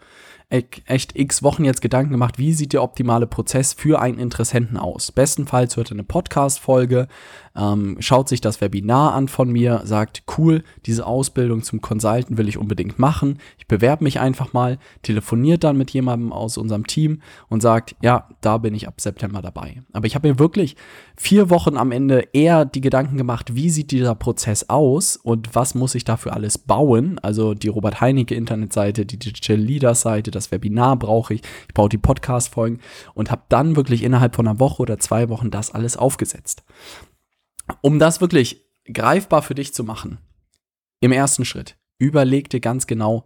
echt 0.49 1.17
x 1.17 1.43
Wochen 1.43 1.63
jetzt 1.63 1.81
Gedanken 1.81 2.11
gemacht, 2.11 2.37
wie 2.37 2.51
sieht 2.51 2.73
der 2.73 2.83
optimale 2.83 3.25
Prozess 3.25 3.73
für 3.73 4.01
einen 4.01 4.19
Interessenten 4.19 4.77
aus. 4.77 5.11
Bestenfalls 5.11 5.77
hört 5.77 5.91
er 5.91 5.93
eine 5.93 6.03
Podcast-Folge, 6.03 7.07
ähm, 7.55 7.97
schaut 7.99 8.29
sich 8.29 8.41
das 8.41 8.61
Webinar 8.61 9.13
an 9.13 9.27
von 9.27 9.51
mir, 9.51 9.81
sagt, 9.83 10.23
cool, 10.37 10.63
diese 10.85 11.05
Ausbildung 11.05 11.63
zum 11.63 11.81
Consultant 11.81 12.37
will 12.37 12.47
ich 12.47 12.57
unbedingt 12.57 12.99
machen. 12.99 13.39
Ich 13.57 13.67
bewerbe 13.67 14.03
mich 14.03 14.19
einfach 14.19 14.53
mal, 14.53 14.77
telefoniert 15.01 15.63
dann 15.63 15.77
mit 15.77 15.91
jemandem 15.91 16.31
aus 16.31 16.57
unserem 16.57 16.87
Team 16.87 17.21
und 17.49 17.61
sagt, 17.61 17.95
ja, 18.01 18.27
da 18.41 18.57
bin 18.57 18.73
ich 18.73 18.87
ab 18.87 19.01
September 19.01 19.41
dabei. 19.41 19.81
Aber 19.93 20.07
ich 20.07 20.15
habe 20.15 20.29
mir 20.29 20.39
wirklich 20.39 20.75
vier 21.17 21.49
Wochen 21.49 21.77
am 21.77 21.91
Ende 21.91 22.27
eher 22.33 22.65
die 22.65 22.81
Gedanken 22.81 23.17
gemacht, 23.17 23.55
wie 23.55 23.69
sieht 23.69 23.91
dieser 23.91 24.15
Prozess 24.15 24.69
aus 24.69 25.17
und 25.17 25.53
was 25.53 25.75
muss 25.75 25.95
ich 25.95 26.03
dafür 26.03 26.33
alles 26.33 26.57
bauen. 26.57 27.19
Also 27.19 27.53
die 27.53 27.67
Robert 27.67 28.01
Heinecke 28.01 28.35
Internetseite, 28.35 29.05
die 29.05 29.19
Digital 29.19 29.57
Leaders 29.57 30.01
Seite, 30.01 30.31
das 30.31 30.51
Webinar 30.51 30.97
brauche 30.97 31.33
ich, 31.33 31.41
ich 31.67 31.73
brauche 31.73 31.89
die 31.89 31.97
Podcast-Folgen 31.97 32.79
und 33.13 33.31
habe 33.31 33.43
dann 33.49 33.75
wirklich 33.75 34.03
innerhalb 34.03 34.35
von 34.35 34.47
einer 34.47 34.59
Woche 34.59 34.81
oder 34.81 34.99
zwei 34.99 35.29
Wochen 35.29 35.51
das 35.51 35.71
alles 35.71 35.97
aufgesetzt. 35.97 36.63
Um 37.81 37.99
das 37.99 38.21
wirklich 38.21 38.65
greifbar 38.91 39.41
für 39.41 39.55
dich 39.55 39.73
zu 39.73 39.83
machen, 39.83 40.19
im 40.99 41.11
ersten 41.11 41.45
Schritt, 41.45 41.77
überleg 41.97 42.49
dir 42.49 42.59
ganz 42.59 42.87
genau, 42.87 43.25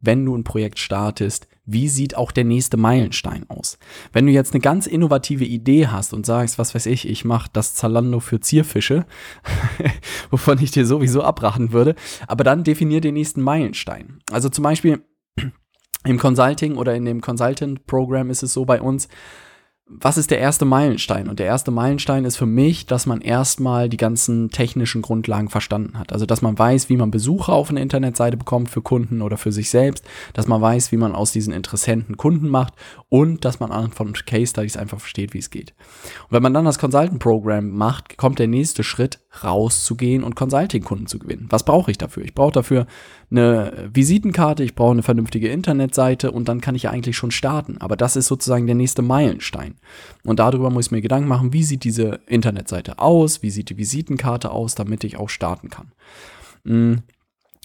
wenn 0.00 0.24
du 0.24 0.36
ein 0.36 0.44
Projekt 0.44 0.78
startest, 0.78 1.48
wie 1.66 1.88
sieht 1.88 2.14
auch 2.16 2.30
der 2.30 2.44
nächste 2.44 2.76
Meilenstein 2.76 3.48
aus? 3.48 3.78
Wenn 4.12 4.26
du 4.26 4.32
jetzt 4.32 4.52
eine 4.52 4.60
ganz 4.60 4.86
innovative 4.86 5.44
Idee 5.44 5.86
hast 5.86 6.12
und 6.12 6.26
sagst, 6.26 6.58
was 6.58 6.74
weiß 6.74 6.86
ich, 6.86 7.08
ich 7.08 7.24
mache 7.24 7.48
das 7.52 7.74
Zalando 7.74 8.20
für 8.20 8.40
Zierfische, 8.40 9.06
wovon 10.30 10.58
ich 10.60 10.72
dir 10.72 10.84
sowieso 10.84 11.22
abraten 11.22 11.72
würde, 11.72 11.94
aber 12.26 12.44
dann 12.44 12.64
definier 12.64 13.00
den 13.00 13.14
nächsten 13.14 13.40
Meilenstein. 13.40 14.18
Also 14.30 14.50
zum 14.50 14.62
Beispiel 14.62 15.02
im 16.04 16.18
Consulting 16.18 16.76
oder 16.76 16.94
in 16.94 17.06
dem 17.06 17.22
Consultant-Programm 17.22 18.28
ist 18.28 18.42
es 18.42 18.52
so 18.52 18.66
bei 18.66 18.82
uns, 18.82 19.08
was 19.86 20.16
ist 20.16 20.30
der 20.30 20.38
erste 20.38 20.64
Meilenstein? 20.64 21.28
Und 21.28 21.38
der 21.38 21.46
erste 21.46 21.70
Meilenstein 21.70 22.24
ist 22.24 22.38
für 22.38 22.46
mich, 22.46 22.86
dass 22.86 23.04
man 23.04 23.20
erstmal 23.20 23.90
die 23.90 23.98
ganzen 23.98 24.50
technischen 24.50 25.02
Grundlagen 25.02 25.50
verstanden 25.50 25.98
hat. 25.98 26.10
Also, 26.10 26.24
dass 26.24 26.40
man 26.40 26.58
weiß, 26.58 26.88
wie 26.88 26.96
man 26.96 27.10
Besucher 27.10 27.52
auf 27.52 27.68
eine 27.68 27.82
Internetseite 27.82 28.38
bekommt 28.38 28.70
für 28.70 28.80
Kunden 28.80 29.20
oder 29.20 29.36
für 29.36 29.52
sich 29.52 29.68
selbst, 29.68 30.04
dass 30.32 30.48
man 30.48 30.62
weiß, 30.62 30.90
wie 30.90 30.96
man 30.96 31.14
aus 31.14 31.32
diesen 31.32 31.52
Interessenten 31.52 32.16
Kunden 32.16 32.48
macht 32.48 32.72
und 33.10 33.44
dass 33.44 33.60
man 33.60 33.92
von 33.92 34.14
Case 34.14 34.50
Studies 34.50 34.78
einfach 34.78 35.00
versteht, 35.00 35.34
wie 35.34 35.38
es 35.38 35.50
geht. 35.50 35.74
Und 36.24 36.32
wenn 36.32 36.42
man 36.42 36.54
dann 36.54 36.64
das 36.64 36.78
Consultant 36.78 37.18
Program 37.18 37.68
macht, 37.68 38.16
kommt 38.16 38.38
der 38.38 38.48
nächste 38.48 38.84
Schritt, 38.84 39.20
rauszugehen 39.42 40.24
und 40.24 40.34
Consulting-Kunden 40.34 41.06
zu 41.08 41.18
gewinnen. 41.18 41.46
Was 41.50 41.64
brauche 41.64 41.90
ich 41.90 41.98
dafür? 41.98 42.24
Ich 42.24 42.34
brauche 42.34 42.52
dafür 42.52 42.86
eine 43.36 43.90
Visitenkarte, 43.92 44.62
ich 44.62 44.74
brauche 44.74 44.92
eine 44.92 45.02
vernünftige 45.02 45.48
Internetseite 45.48 46.30
und 46.30 46.48
dann 46.48 46.60
kann 46.60 46.74
ich 46.74 46.84
ja 46.84 46.90
eigentlich 46.90 47.16
schon 47.16 47.30
starten. 47.30 47.78
Aber 47.78 47.96
das 47.96 48.16
ist 48.16 48.26
sozusagen 48.26 48.66
der 48.66 48.76
nächste 48.76 49.02
Meilenstein. 49.02 49.74
Und 50.24 50.38
darüber 50.38 50.70
muss 50.70 50.86
ich 50.86 50.92
mir 50.92 51.02
Gedanken 51.02 51.28
machen, 51.28 51.52
wie 51.52 51.64
sieht 51.64 51.84
diese 51.84 52.20
Internetseite 52.26 52.98
aus, 52.98 53.42
wie 53.42 53.50
sieht 53.50 53.70
die 53.70 53.78
Visitenkarte 53.78 54.50
aus, 54.50 54.74
damit 54.74 55.04
ich 55.04 55.16
auch 55.16 55.28
starten 55.28 55.70
kann. 55.70 55.92
Mm. 56.64 57.02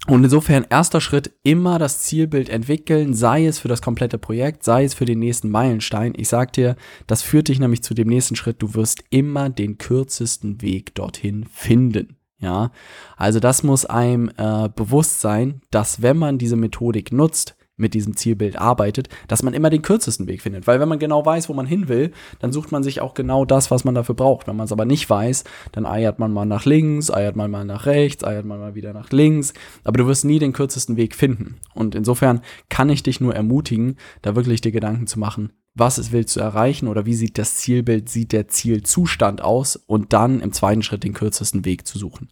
Und 0.07 0.23
insofern 0.23 0.65
erster 0.69 1.01
Schritt 1.01 1.33
immer 1.43 1.77
das 1.77 1.99
Zielbild 1.99 2.47
entwickeln, 2.47 3.13
sei 3.13 3.45
es 3.45 3.59
für 3.59 3.67
das 3.67 3.81
komplette 3.81 4.17
Projekt, 4.17 4.63
sei 4.63 4.85
es 4.85 4.93
für 4.93 5.05
den 5.05 5.19
nächsten 5.19 5.49
Meilenstein. 5.49 6.13
Ich 6.15 6.29
sag 6.29 6.53
dir, 6.53 6.77
das 7.05 7.21
führt 7.21 7.49
dich 7.49 7.59
nämlich 7.59 7.83
zu 7.83 7.93
dem 7.93 8.07
nächsten 8.07 8.37
Schritt. 8.37 8.61
Du 8.61 8.73
wirst 8.75 9.03
immer 9.09 9.49
den 9.49 9.77
kürzesten 9.77 10.61
Weg 10.61 10.95
dorthin 10.95 11.45
finden. 11.51 12.18
Ja, 12.39 12.71
also 13.17 13.39
das 13.39 13.63
muss 13.63 13.85
einem 13.85 14.31
äh, 14.37 14.69
bewusst 14.73 15.19
sein, 15.19 15.61
dass 15.71 16.01
wenn 16.01 16.17
man 16.17 16.37
diese 16.37 16.55
Methodik 16.55 17.11
nutzt, 17.11 17.55
mit 17.79 17.93
diesem 17.93 18.15
Zielbild 18.15 18.59
arbeitet, 18.59 19.09
dass 19.27 19.41
man 19.41 19.53
immer 19.53 19.69
den 19.69 19.81
kürzesten 19.81 20.27
Weg 20.27 20.41
findet. 20.41 20.67
Weil 20.67 20.79
wenn 20.79 20.89
man 20.89 20.99
genau 20.99 21.25
weiß, 21.25 21.49
wo 21.49 21.53
man 21.53 21.65
hin 21.65 21.87
will, 21.87 22.11
dann 22.39 22.51
sucht 22.51 22.71
man 22.71 22.83
sich 22.83 23.01
auch 23.01 23.13
genau 23.13 23.45
das, 23.45 23.71
was 23.71 23.85
man 23.85 23.95
dafür 23.95 24.15
braucht. 24.15 24.47
Wenn 24.47 24.57
man 24.57 24.65
es 24.65 24.71
aber 24.71 24.85
nicht 24.85 25.09
weiß, 25.09 25.45
dann 25.71 25.85
eiert 25.85 26.19
man 26.19 26.31
mal 26.31 26.45
nach 26.45 26.65
links, 26.65 27.09
eiert 27.09 27.35
man 27.35 27.49
mal 27.49 27.65
nach 27.65 27.85
rechts, 27.85 28.23
eiert 28.23 28.45
man 28.45 28.59
mal 28.59 28.75
wieder 28.75 28.93
nach 28.93 29.11
links. 29.11 29.53
Aber 29.83 29.97
du 29.97 30.07
wirst 30.07 30.25
nie 30.25 30.39
den 30.39 30.53
kürzesten 30.53 30.97
Weg 30.97 31.15
finden. 31.15 31.55
Und 31.73 31.95
insofern 31.95 32.41
kann 32.67 32.89
ich 32.89 33.01
dich 33.01 33.21
nur 33.21 33.33
ermutigen, 33.33 33.95
da 34.21 34.35
wirklich 34.35 34.61
dir 34.61 34.71
Gedanken 34.71 35.07
zu 35.07 35.17
machen, 35.17 35.53
was 35.75 35.97
es 35.97 36.11
willst 36.11 36.35
du 36.35 36.39
erreichen 36.39 36.87
oder 36.87 37.05
wie 37.05 37.15
sieht 37.15 37.37
das 37.37 37.55
Zielbild, 37.57 38.09
sieht 38.09 38.31
der 38.31 38.47
Zielzustand 38.47 39.41
aus 39.41 39.75
und 39.75 40.13
dann 40.13 40.41
im 40.41 40.51
zweiten 40.51 40.83
Schritt 40.83 41.03
den 41.03 41.13
kürzesten 41.13 41.65
Weg 41.65 41.87
zu 41.87 41.97
suchen. 41.97 42.29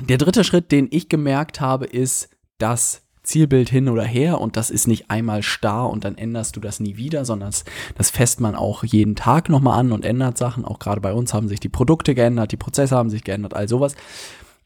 Der 0.00 0.18
dritte 0.18 0.44
Schritt, 0.44 0.72
den 0.72 0.88
ich 0.90 1.08
gemerkt 1.08 1.60
habe, 1.60 1.86
ist 1.86 2.28
das 2.58 3.02
Zielbild 3.22 3.70
hin 3.70 3.88
oder 3.88 4.04
her 4.04 4.40
und 4.40 4.56
das 4.56 4.70
ist 4.70 4.86
nicht 4.86 5.10
einmal 5.10 5.42
starr 5.42 5.88
und 5.88 6.04
dann 6.04 6.18
änderst 6.18 6.56
du 6.56 6.60
das 6.60 6.78
nie 6.78 6.96
wieder, 6.96 7.24
sondern 7.24 7.48
das, 7.48 7.64
das 7.96 8.10
fässt 8.10 8.40
man 8.40 8.54
auch 8.54 8.84
jeden 8.84 9.16
Tag 9.16 9.48
nochmal 9.48 9.80
an 9.80 9.92
und 9.92 10.04
ändert 10.04 10.36
Sachen. 10.36 10.64
Auch 10.64 10.78
gerade 10.78 11.00
bei 11.00 11.12
uns 11.12 11.32
haben 11.32 11.48
sich 11.48 11.58
die 11.58 11.70
Produkte 11.70 12.14
geändert, 12.14 12.52
die 12.52 12.56
Prozesse 12.56 12.94
haben 12.94 13.10
sich 13.10 13.24
geändert, 13.24 13.54
all 13.54 13.68
sowas. 13.68 13.94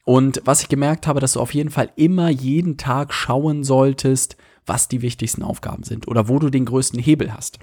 Und 0.03 0.41
was 0.43 0.61
ich 0.61 0.69
gemerkt 0.69 1.07
habe, 1.07 1.19
dass 1.19 1.33
du 1.33 1.39
auf 1.39 1.53
jeden 1.53 1.69
Fall 1.69 1.89
immer 1.95 2.29
jeden 2.29 2.77
Tag 2.77 3.13
schauen 3.13 3.63
solltest, 3.63 4.35
was 4.69 4.87
die 4.87 5.01
wichtigsten 5.01 5.43
Aufgaben 5.43 5.83
sind 5.83 6.07
oder 6.07 6.29
wo 6.29 6.39
du 6.39 6.49
den 6.49 6.65
größten 6.65 6.99
Hebel 6.99 7.33
hast. 7.33 7.59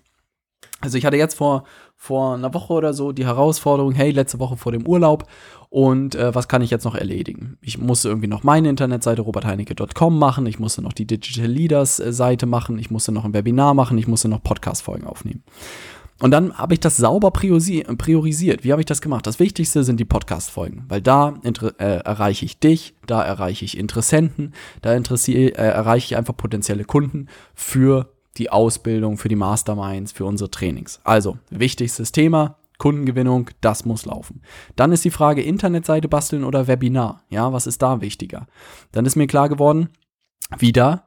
Also 0.80 0.98
ich 0.98 1.06
hatte 1.06 1.16
jetzt 1.16 1.34
vor, 1.34 1.64
vor 1.96 2.34
einer 2.34 2.52
Woche 2.52 2.75
oder 2.75 2.92
so 2.92 3.12
die 3.12 3.25
Herausforderung, 3.25 3.92
hey, 3.92 4.10
letzte 4.10 4.38
Woche 4.38 4.58
vor 4.58 4.72
dem 4.72 4.86
Urlaub 4.86 5.26
und 5.70 6.14
äh, 6.14 6.34
was 6.34 6.48
kann 6.48 6.60
ich 6.60 6.70
jetzt 6.70 6.84
noch 6.84 6.94
erledigen? 6.94 7.56
Ich 7.62 7.78
musste 7.78 8.08
irgendwie 8.08 8.28
noch 8.28 8.42
meine 8.42 8.68
Internetseite 8.68 9.22
robertheinecke.com 9.22 10.18
machen, 10.18 10.44
ich 10.44 10.58
musste 10.58 10.82
noch 10.82 10.92
die 10.92 11.06
Digital 11.06 11.46
Leaders 11.46 11.98
äh, 11.98 12.12
Seite 12.12 12.44
machen, 12.44 12.78
ich 12.78 12.90
musste 12.90 13.10
noch 13.10 13.25
ein 13.25 13.32
Webinar 13.32 13.72
machen, 13.72 13.96
ich 13.96 14.06
musste 14.06 14.28
noch 14.28 14.42
Podcast-Folgen 14.42 15.06
aufnehmen. 15.06 15.44
Und 16.18 16.30
dann 16.30 16.56
habe 16.56 16.75
ich 16.75 16.80
das 16.80 16.96
sauber 16.96 17.30
priorisiert. 17.30 18.64
Wie 18.64 18.73
habe 18.73 18.80
ich 18.80 18.87
das 18.87 19.02
gemacht? 19.02 19.26
Das 19.26 19.38
Wichtigste 19.38 19.85
sind 19.85 20.00
die 20.00 20.06
Podcast-Folgen, 20.06 20.85
weil 20.88 21.02
da 21.02 21.35
äh, 21.44 21.85
erreiche 21.99 22.44
ich 22.44 22.58
dich, 22.58 22.94
da 23.06 23.23
erreiche 23.23 23.64
ich 23.64 23.76
Interessenten, 23.76 24.54
da 24.80 24.94
äh, 24.94 25.50
erreiche 25.50 26.06
ich 26.06 26.16
einfach 26.16 26.37
potenzielle 26.37 26.85
Kunden 26.85 27.28
für 27.54 28.12
die 28.38 28.50
Ausbildung, 28.50 29.18
für 29.18 29.28
die 29.28 29.37
Masterminds, 29.37 30.12
für 30.12 30.25
unsere 30.25 30.50
Trainings. 30.50 31.00
Also, 31.04 31.38
wichtigstes 31.50 32.12
Thema, 32.12 32.56
Kundengewinnung, 32.78 33.50
das 33.61 33.85
muss 33.85 34.04
laufen. 34.04 34.42
Dann 34.75 34.92
ist 34.92 35.04
die 35.04 35.11
Frage, 35.11 35.42
Internetseite 35.42 36.08
basteln 36.08 36.44
oder 36.44 36.66
Webinar. 36.66 37.23
Ja, 37.28 37.52
was 37.52 37.66
ist 37.66 37.82
da 37.82 38.00
wichtiger? 38.00 38.46
Dann 38.92 39.06
ist 39.06 39.16
mir 39.16 39.26
klar 39.26 39.49
geworden, 39.49 39.88
wieder, 40.58 41.05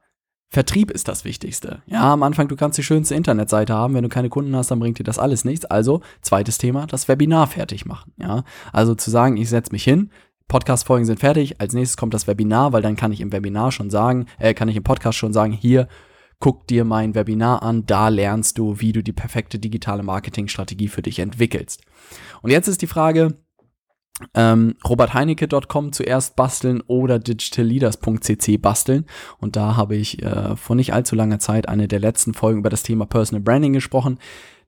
Vertrieb 0.52 0.90
ist 0.90 1.08
das 1.08 1.26
Wichtigste. 1.26 1.84
Ja, 1.86 2.12
am 2.12 2.24
Anfang, 2.24 2.48
du 2.48 2.56
kannst 2.56 2.78
die 2.80 2.84
schönste 2.84 3.14
Internetseite 3.14 3.74
haben. 3.74 3.94
Wenn 3.94 4.04
du 4.04 4.10
keine 4.10 4.30
Kunden 4.30 4.56
hast, 4.56 4.72
dann 4.72 4.80
bringt 4.80 4.98
dir 4.98 5.04
das 5.04 5.20
alles 5.20 5.46
nichts. 5.46 5.66
Also, 5.66 6.02
zweites 6.22 6.58
Thema, 6.58 6.88
das 6.88 7.08
Webinar 7.08 7.46
fertig 7.46 7.86
machen. 7.86 8.14
Ja, 8.18 8.44
also 8.74 8.96
zu 8.96 9.12
sagen, 9.12 9.38
ich 9.38 9.48
setze 9.48 9.72
mich 9.72 9.84
hin, 9.84 10.10
Podcast-Folgen 10.48 11.06
sind 11.06 11.20
fertig, 11.20 11.62
als 11.62 11.74
nächstes 11.74 11.98
kommt 11.98 12.16
das 12.16 12.26
Webinar, 12.26 12.74
weil 12.74 12.82
dann 12.82 12.96
kann 12.96 13.12
ich 13.12 13.22
im 13.22 13.32
Webinar 13.32 13.72
schon 13.72 13.92
sagen, 13.92 14.26
äh, 14.40 14.56
kann 14.56 14.68
ich 14.68 14.76
im 14.76 14.84
Podcast 14.84 15.20
schon 15.20 15.34
sagen, 15.34 15.54
hier, 15.54 15.88
guck 16.40 16.66
dir 16.66 16.84
mein 16.84 17.14
Webinar 17.14 17.62
an, 17.62 17.86
da 17.86 18.10
lernst 18.10 18.58
du, 18.58 18.80
wie 18.80 18.92
du 18.92 19.04
die 19.04 19.14
perfekte 19.14 19.60
digitale 19.60 20.02
Marketingstrategie 20.02 20.88
für 20.88 21.04
dich 21.04 21.20
entwickelst. 21.20 21.84
Und 22.42 22.50
jetzt 22.50 22.68
ist 22.68 22.82
die 22.82 22.88
Frage, 22.88 23.38
ähm, 24.34 24.76
robertheinecke.com 24.88 25.94
zuerst 25.94 26.36
basteln 26.36 26.82
oder 26.88 27.20
digitalleaders.cc 27.20 28.58
basteln. 28.58 29.06
Und 29.40 29.56
da 29.56 29.76
habe 29.76 29.96
ich 29.96 30.22
äh, 30.24 30.56
vor 30.56 30.76
nicht 30.76 30.94
allzu 30.94 31.16
langer 31.16 31.40
Zeit 31.40 31.70
eine 31.70 31.88
der 31.88 32.00
letzten 32.00 32.34
Folgen 32.34 32.60
über 32.60 32.70
das 32.70 32.84
Thema 32.84 33.06
Personal 33.06 33.44
Branding 33.44 33.74
gesprochen. 33.74 34.20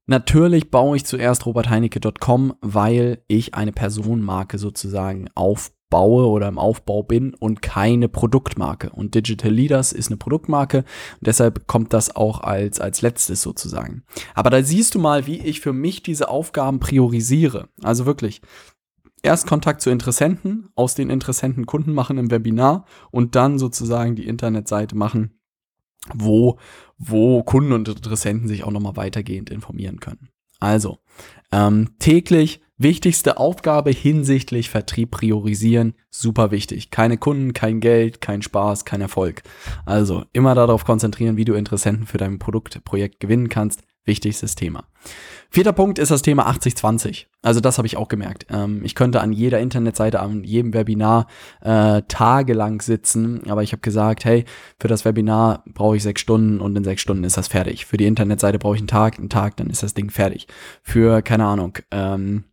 Natürlich 0.07 0.71
baue 0.71 0.97
ich 0.97 1.05
zuerst 1.05 1.45
robertheinecke.com, 1.45 2.55
weil 2.61 3.23
ich 3.27 3.53
eine 3.53 3.71
Personenmarke 3.71 4.57
sozusagen 4.57 5.29
aufbaue 5.35 5.81
baue 5.91 6.27
oder 6.27 6.47
im 6.47 6.57
Aufbau 6.57 7.03
bin 7.03 7.35
und 7.35 7.61
keine 7.61 8.09
Produktmarke. 8.09 8.89
Und 8.89 9.13
Digital 9.13 9.51
Leaders 9.51 9.91
ist 9.93 10.07
eine 10.07 10.17
Produktmarke 10.17 10.77
und 10.77 11.27
deshalb 11.27 11.67
kommt 11.67 11.93
das 11.93 12.15
auch 12.15 12.39
als, 12.39 12.79
als 12.79 13.03
letztes 13.03 13.43
sozusagen. 13.43 14.03
Aber 14.33 14.49
da 14.49 14.63
siehst 14.63 14.95
du 14.95 14.99
mal, 14.99 15.27
wie 15.27 15.39
ich 15.39 15.61
für 15.61 15.73
mich 15.73 16.01
diese 16.01 16.29
Aufgaben 16.29 16.79
priorisiere. 16.79 17.67
Also 17.83 18.07
wirklich. 18.07 18.41
Erst 19.23 19.47
Kontakt 19.47 19.81
zu 19.81 19.89
Interessenten, 19.89 20.69
aus 20.75 20.95
den 20.95 21.09
Interessenten 21.09 21.65
Kunden 21.65 21.93
machen 21.93 22.17
im 22.17 22.31
Webinar 22.31 22.85
und 23.11 23.35
dann 23.35 23.59
sozusagen 23.59 24.15
die 24.15 24.27
Internetseite 24.27 24.95
machen, 24.95 25.39
wo, 26.13 26.57
wo 26.97 27.43
Kunden 27.43 27.73
und 27.73 27.87
Interessenten 27.87 28.47
sich 28.47 28.63
auch 28.63 28.71
nochmal 28.71 28.95
weitergehend 28.95 29.49
informieren 29.49 29.99
können. 29.99 30.29
Also, 30.59 30.99
ähm, 31.51 31.91
täglich 31.99 32.61
Wichtigste 32.83 33.37
Aufgabe 33.37 33.91
hinsichtlich 33.91 34.71
Vertrieb 34.71 35.11
priorisieren, 35.11 35.93
super 36.09 36.49
wichtig. 36.49 36.89
Keine 36.89 37.19
Kunden, 37.19 37.53
kein 37.53 37.79
Geld, 37.79 38.21
kein 38.21 38.41
Spaß, 38.41 38.85
kein 38.85 39.01
Erfolg. 39.01 39.43
Also 39.85 40.25
immer 40.33 40.55
darauf 40.55 40.83
konzentrieren, 40.83 41.37
wie 41.37 41.45
du 41.45 41.53
Interessenten 41.53 42.07
für 42.07 42.17
dein 42.17 42.39
Produktprojekt 42.39 43.19
gewinnen 43.19 43.49
kannst. 43.49 43.83
Wichtigstes 44.05 44.55
Thema. 44.55 44.85
Vierter 45.49 45.73
Punkt 45.73 45.99
ist 45.99 46.11
das 46.11 46.21
Thema 46.21 46.49
80-20. 46.49 47.25
Also 47.41 47.59
das 47.59 47.77
habe 47.77 47.85
ich 47.85 47.97
auch 47.97 48.07
gemerkt. 48.07 48.47
Ähm, 48.49 48.81
ich 48.83 48.95
könnte 48.95 49.19
an 49.19 49.33
jeder 49.33 49.59
Internetseite, 49.59 50.21
an 50.21 50.43
jedem 50.43 50.73
Webinar 50.73 51.27
äh, 51.59 52.01
tagelang 52.07 52.81
sitzen, 52.81 53.49
aber 53.49 53.61
ich 53.61 53.73
habe 53.73 53.81
gesagt, 53.81 54.23
hey, 54.23 54.45
für 54.79 54.87
das 54.87 55.03
Webinar 55.03 55.63
brauche 55.67 55.97
ich 55.97 56.03
sechs 56.03 56.21
Stunden 56.21 56.61
und 56.61 56.75
in 56.77 56.83
sechs 56.83 57.01
Stunden 57.01 57.25
ist 57.25 57.37
das 57.37 57.49
fertig. 57.49 57.85
Für 57.85 57.97
die 57.97 58.05
Internetseite 58.07 58.59
brauche 58.59 58.75
ich 58.75 58.81
einen 58.81 58.87
Tag, 58.87 59.19
einen 59.19 59.29
Tag, 59.29 59.57
dann 59.57 59.69
ist 59.69 59.83
das 59.83 59.93
Ding 59.93 60.09
fertig. 60.09 60.47
Für, 60.83 61.21
keine 61.21 61.45
Ahnung, 61.45 61.77
ähm, 61.91 62.45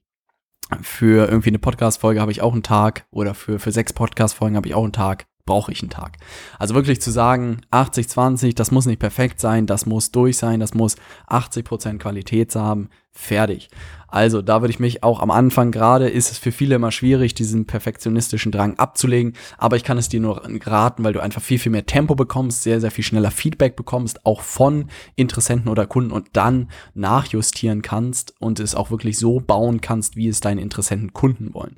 für 0.83 1.29
irgendwie 1.29 1.51
eine 1.51 1.59
Podcast-Folge 1.59 2.21
habe 2.21 2.33
ich 2.33 2.43
auch 2.43 2.53
einen 2.53 2.63
Tag 2.63 3.07
oder 3.11 3.35
für, 3.35 3.59
für 3.59 3.73
sechs 3.73 3.93
Podcast-Folgen 3.93 4.57
habe 4.57 4.69
ich 4.69 4.75
auch 4.75 4.85
einen 4.85 4.93
Tag, 4.93 5.27
brauche 5.49 5.73
ich 5.73 5.81
einen 5.83 5.91
Tag. 5.91 6.19
Also 6.59 6.75
wirklich 6.75 7.01
zu 7.01 7.11
sagen, 7.11 7.63
80, 7.71 8.07
20, 8.07 8.55
das 8.55 8.71
muss 8.71 8.85
nicht 8.85 8.99
perfekt 8.99 9.41
sein, 9.41 9.67
das 9.67 9.87
muss 9.87 10.13
durch 10.13 10.37
sein, 10.37 10.61
das 10.61 10.75
muss 10.75 10.97
80 11.27 11.65
Prozent 11.65 12.03
Qualität 12.03 12.55
haben, 12.55 12.91
fertig. 13.13 13.71
Also 14.09 14.43
da 14.43 14.61
würde 14.61 14.73
ich 14.73 14.79
mich 14.79 15.03
auch 15.03 15.21
am 15.21 15.31
Anfang 15.31 15.71
gerade, 15.71 16.09
ist 16.09 16.31
es 16.31 16.37
für 16.37 16.53
viele 16.53 16.75
immer 16.75 16.93
schwierig, 16.93 17.33
diesen 17.33 17.67
perfektionistischen 17.67 18.53
Drang 18.53 18.79
abzulegen, 18.79 19.33
aber 19.57 19.77
ich 19.77 19.85
kann 19.85 19.97
es 19.97 20.11
dir 20.11 20.21
nur 20.21 20.43
raten, 20.67 21.03
weil 21.03 21.15
du 21.15 21.21
einfach 21.21 21.43
viel, 21.43 21.59
viel 21.59 21.73
mehr 21.73 21.87
Tempo 21.87 22.15
bekommst, 22.15 22.63
sehr, 22.63 22.83
sehr 22.83 22.91
viel 22.91 23.05
schneller 23.05 23.31
Feedback 23.31 23.75
bekommst, 23.75 24.27
auch 24.27 24.43
von 24.43 24.91
Interessenten 25.17 25.71
oder 25.71 25.87
Kunden 25.87 26.13
und 26.13 26.29
dann 26.35 26.71
nachjustieren 26.95 27.81
kannst 27.81 28.35
und 28.39 28.61
es 28.61 28.75
auch 28.75 28.91
wirklich 28.91 29.19
so 29.19 29.41
bauen 29.41 29.81
kannst, 29.81 30.15
wie 30.15 30.29
es 30.29 30.41
deine 30.41 30.61
Interessenten 30.61 31.15
Kunden 31.15 31.55
wollen. 31.55 31.77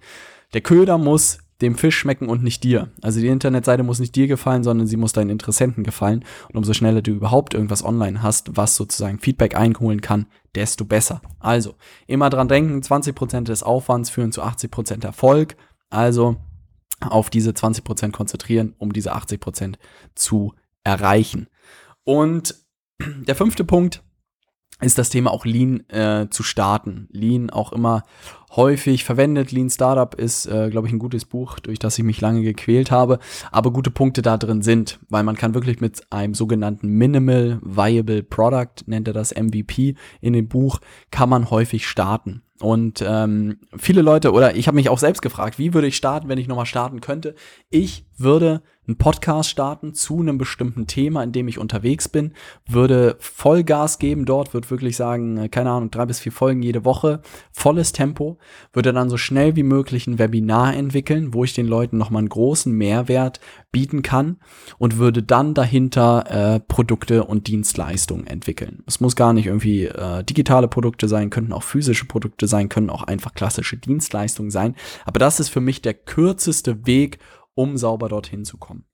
Der 0.54 0.60
Köder 0.60 0.98
muss 0.98 1.38
dem 1.62 1.74
Fisch 1.74 1.98
schmecken 1.98 2.28
und 2.28 2.42
nicht 2.42 2.64
dir. 2.64 2.90
Also 3.02 3.20
die 3.20 3.28
Internetseite 3.28 3.82
muss 3.82 3.98
nicht 3.98 4.16
dir 4.16 4.26
gefallen, 4.26 4.64
sondern 4.64 4.86
sie 4.86 4.96
muss 4.96 5.12
deinen 5.12 5.30
Interessenten 5.30 5.84
gefallen. 5.84 6.24
Und 6.48 6.56
umso 6.56 6.72
schneller 6.72 7.02
du 7.02 7.12
überhaupt 7.12 7.54
irgendwas 7.54 7.84
online 7.84 8.22
hast, 8.22 8.56
was 8.56 8.76
sozusagen 8.76 9.18
Feedback 9.18 9.56
einholen 9.56 10.00
kann, 10.00 10.26
desto 10.54 10.84
besser. 10.84 11.20
Also 11.38 11.74
immer 12.06 12.30
dran 12.30 12.48
denken, 12.48 12.80
20% 12.80 13.44
des 13.44 13.62
Aufwands 13.62 14.10
führen 14.10 14.32
zu 14.32 14.42
80% 14.42 15.04
Erfolg. 15.04 15.56
Also 15.90 16.36
auf 17.00 17.30
diese 17.30 17.50
20% 17.50 18.12
konzentrieren, 18.12 18.74
um 18.78 18.92
diese 18.92 19.14
80% 19.14 19.76
zu 20.14 20.54
erreichen. 20.84 21.48
Und 22.04 22.54
der 23.00 23.34
fünfte 23.34 23.64
Punkt 23.64 24.02
ist 24.80 24.98
das 24.98 25.10
Thema 25.10 25.30
auch 25.30 25.44
Lean 25.44 25.88
äh, 25.88 26.28
zu 26.30 26.42
starten. 26.42 27.08
Lean 27.12 27.50
auch 27.50 27.72
immer 27.72 28.02
häufig 28.56 29.04
verwendet. 29.04 29.52
Lean 29.52 29.70
Startup 29.70 30.14
ist, 30.14 30.46
äh, 30.46 30.70
glaube 30.70 30.86
ich, 30.86 30.92
ein 30.92 30.98
gutes 30.98 31.24
Buch, 31.24 31.58
durch 31.60 31.78
das 31.78 31.98
ich 31.98 32.04
mich 32.04 32.20
lange 32.20 32.42
gequält 32.42 32.90
habe. 32.90 33.18
Aber 33.52 33.72
gute 33.72 33.90
Punkte 33.90 34.22
da 34.22 34.36
drin 34.36 34.62
sind, 34.62 34.98
weil 35.08 35.22
man 35.22 35.36
kann 35.36 35.54
wirklich 35.54 35.80
mit 35.80 36.02
einem 36.10 36.34
sogenannten 36.34 36.88
Minimal 36.88 37.60
Viable 37.62 38.22
Product, 38.22 38.84
nennt 38.86 39.08
er 39.08 39.14
das 39.14 39.34
MVP 39.34 39.94
in 40.20 40.32
dem 40.32 40.48
Buch, 40.48 40.80
kann 41.10 41.28
man 41.28 41.50
häufig 41.50 41.86
starten. 41.86 42.42
Und 42.60 43.02
ähm, 43.06 43.58
viele 43.78 44.02
Leute, 44.02 44.32
oder 44.32 44.54
ich 44.54 44.66
habe 44.66 44.74
mich 44.74 44.90
auch 44.90 44.98
selbst 44.98 45.22
gefragt, 45.22 45.58
wie 45.58 45.72
würde 45.72 45.86
ich 45.86 45.96
starten, 45.96 46.28
wenn 46.28 46.38
ich 46.38 46.46
nochmal 46.46 46.66
starten 46.66 47.00
könnte? 47.00 47.34
Ich 47.70 48.04
würde 48.18 48.62
einen 48.90 48.98
Podcast 48.98 49.50
starten 49.50 49.94
zu 49.94 50.18
einem 50.18 50.36
bestimmten 50.36 50.88
Thema, 50.88 51.22
in 51.22 51.30
dem 51.30 51.46
ich 51.46 51.58
unterwegs 51.58 52.08
bin, 52.08 52.32
würde 52.68 53.16
Vollgas 53.20 54.00
geben 54.00 54.24
dort, 54.24 54.52
würde 54.52 54.68
wirklich 54.68 54.96
sagen, 54.96 55.36
äh, 55.36 55.48
keine 55.48 55.70
Ahnung, 55.70 55.92
drei 55.92 56.06
bis 56.06 56.18
vier 56.18 56.32
Folgen 56.32 56.62
jede 56.62 56.84
Woche, 56.84 57.22
volles 57.52 57.92
Tempo, 57.92 58.38
würde 58.72 58.92
dann 58.92 59.08
so 59.08 59.16
schnell 59.16 59.54
wie 59.54 59.62
möglich 59.62 60.08
ein 60.08 60.18
Webinar 60.18 60.74
entwickeln, 60.74 61.32
wo 61.32 61.44
ich 61.44 61.54
den 61.54 61.68
Leuten 61.68 61.98
nochmal 61.98 62.20
einen 62.20 62.28
großen 62.28 62.72
Mehrwert 62.72 63.38
bieten 63.70 64.02
kann 64.02 64.38
und 64.78 64.98
würde 64.98 65.22
dann 65.22 65.54
dahinter 65.54 66.54
äh, 66.56 66.60
Produkte 66.60 67.24
und 67.24 67.46
Dienstleistungen 67.46 68.26
entwickeln. 68.26 68.82
Es 68.86 69.00
muss 69.00 69.14
gar 69.14 69.32
nicht 69.32 69.46
irgendwie 69.46 69.84
äh, 69.84 70.24
digitale 70.24 70.66
Produkte 70.66 71.06
sein, 71.06 71.30
könnten 71.30 71.52
auch 71.52 71.62
physische 71.62 72.06
Produkte 72.06 72.48
sein, 72.48 72.68
können 72.68 72.90
auch 72.90 73.04
einfach 73.04 73.34
klassische 73.34 73.76
Dienstleistungen 73.76 74.50
sein. 74.50 74.74
Aber 75.04 75.20
das 75.20 75.38
ist 75.38 75.50
für 75.50 75.60
mich 75.60 75.80
der 75.80 75.94
kürzeste 75.94 76.86
Weg, 76.86 77.20
um 77.60 77.76
sauber 77.76 78.08
dorthin 78.08 78.44
zu 78.44 78.56
kommen. 78.56 78.84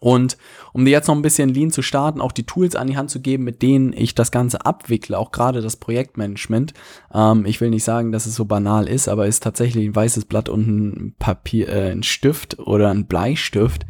Und 0.00 0.36
um 0.74 0.84
dir 0.84 0.90
jetzt 0.90 1.08
noch 1.08 1.16
ein 1.16 1.22
bisschen 1.22 1.48
Lean 1.48 1.70
zu 1.70 1.80
starten, 1.80 2.20
auch 2.20 2.32
die 2.32 2.44
Tools 2.44 2.76
an 2.76 2.88
die 2.88 2.96
Hand 2.96 3.10
zu 3.10 3.20
geben, 3.20 3.44
mit 3.44 3.62
denen 3.62 3.94
ich 3.94 4.14
das 4.14 4.30
Ganze 4.30 4.66
abwickle, 4.66 5.18
auch 5.18 5.32
gerade 5.32 5.62
das 5.62 5.76
Projektmanagement. 5.76 6.74
Ähm, 7.12 7.46
ich 7.46 7.60
will 7.60 7.70
nicht 7.70 7.84
sagen, 7.84 8.12
dass 8.12 8.26
es 8.26 8.34
so 8.34 8.44
banal 8.44 8.86
ist, 8.86 9.08
aber 9.08 9.26
es 9.26 9.36
ist 9.36 9.44
tatsächlich 9.44 9.86
ein 9.86 9.96
weißes 9.96 10.26
Blatt 10.26 10.50
und 10.50 10.68
ein 10.68 11.14
Papier, 11.18 11.68
äh, 11.68 11.90
ein 11.90 12.02
Stift 12.02 12.58
oder 12.58 12.90
ein 12.90 13.06
Bleistift. 13.06 13.86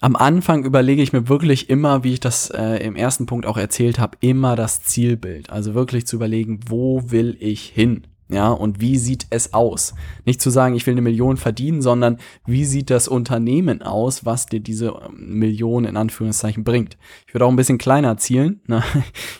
Am 0.00 0.14
Anfang 0.14 0.64
überlege 0.64 1.02
ich 1.02 1.12
mir 1.12 1.28
wirklich 1.28 1.70
immer, 1.70 2.04
wie 2.04 2.12
ich 2.12 2.20
das 2.20 2.50
äh, 2.50 2.84
im 2.84 2.94
ersten 2.94 3.26
Punkt 3.26 3.46
auch 3.46 3.56
erzählt 3.56 3.98
habe, 3.98 4.18
immer 4.20 4.56
das 4.56 4.82
Zielbild. 4.82 5.50
Also 5.50 5.74
wirklich 5.74 6.06
zu 6.06 6.16
überlegen, 6.16 6.60
wo 6.68 7.10
will 7.10 7.36
ich 7.40 7.62
hin? 7.62 8.06
Ja, 8.30 8.50
und 8.50 8.80
wie 8.80 8.98
sieht 8.98 9.26
es 9.30 9.54
aus? 9.54 9.94
Nicht 10.26 10.42
zu 10.42 10.50
sagen, 10.50 10.74
ich 10.74 10.86
will 10.86 10.92
eine 10.92 11.00
Million 11.00 11.38
verdienen, 11.38 11.80
sondern 11.80 12.18
wie 12.44 12.66
sieht 12.66 12.90
das 12.90 13.08
Unternehmen 13.08 13.80
aus, 13.80 14.26
was 14.26 14.46
dir 14.46 14.60
diese 14.60 14.88
ähm, 14.88 15.38
Million 15.38 15.86
in 15.86 15.96
Anführungszeichen 15.96 16.62
bringt? 16.62 16.98
Ich 17.26 17.32
würde 17.32 17.46
auch 17.46 17.50
ein 17.50 17.56
bisschen 17.56 17.78
kleiner 17.78 18.16
zielen. 18.18 18.60
Ne? 18.66 18.82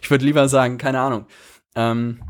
Ich 0.03 0.11
würde 0.11 0.25
lieber 0.25 0.49
sagen, 0.49 0.79
keine 0.79 1.01
Ahnung. 1.01 1.27
Ähm, 1.75 2.21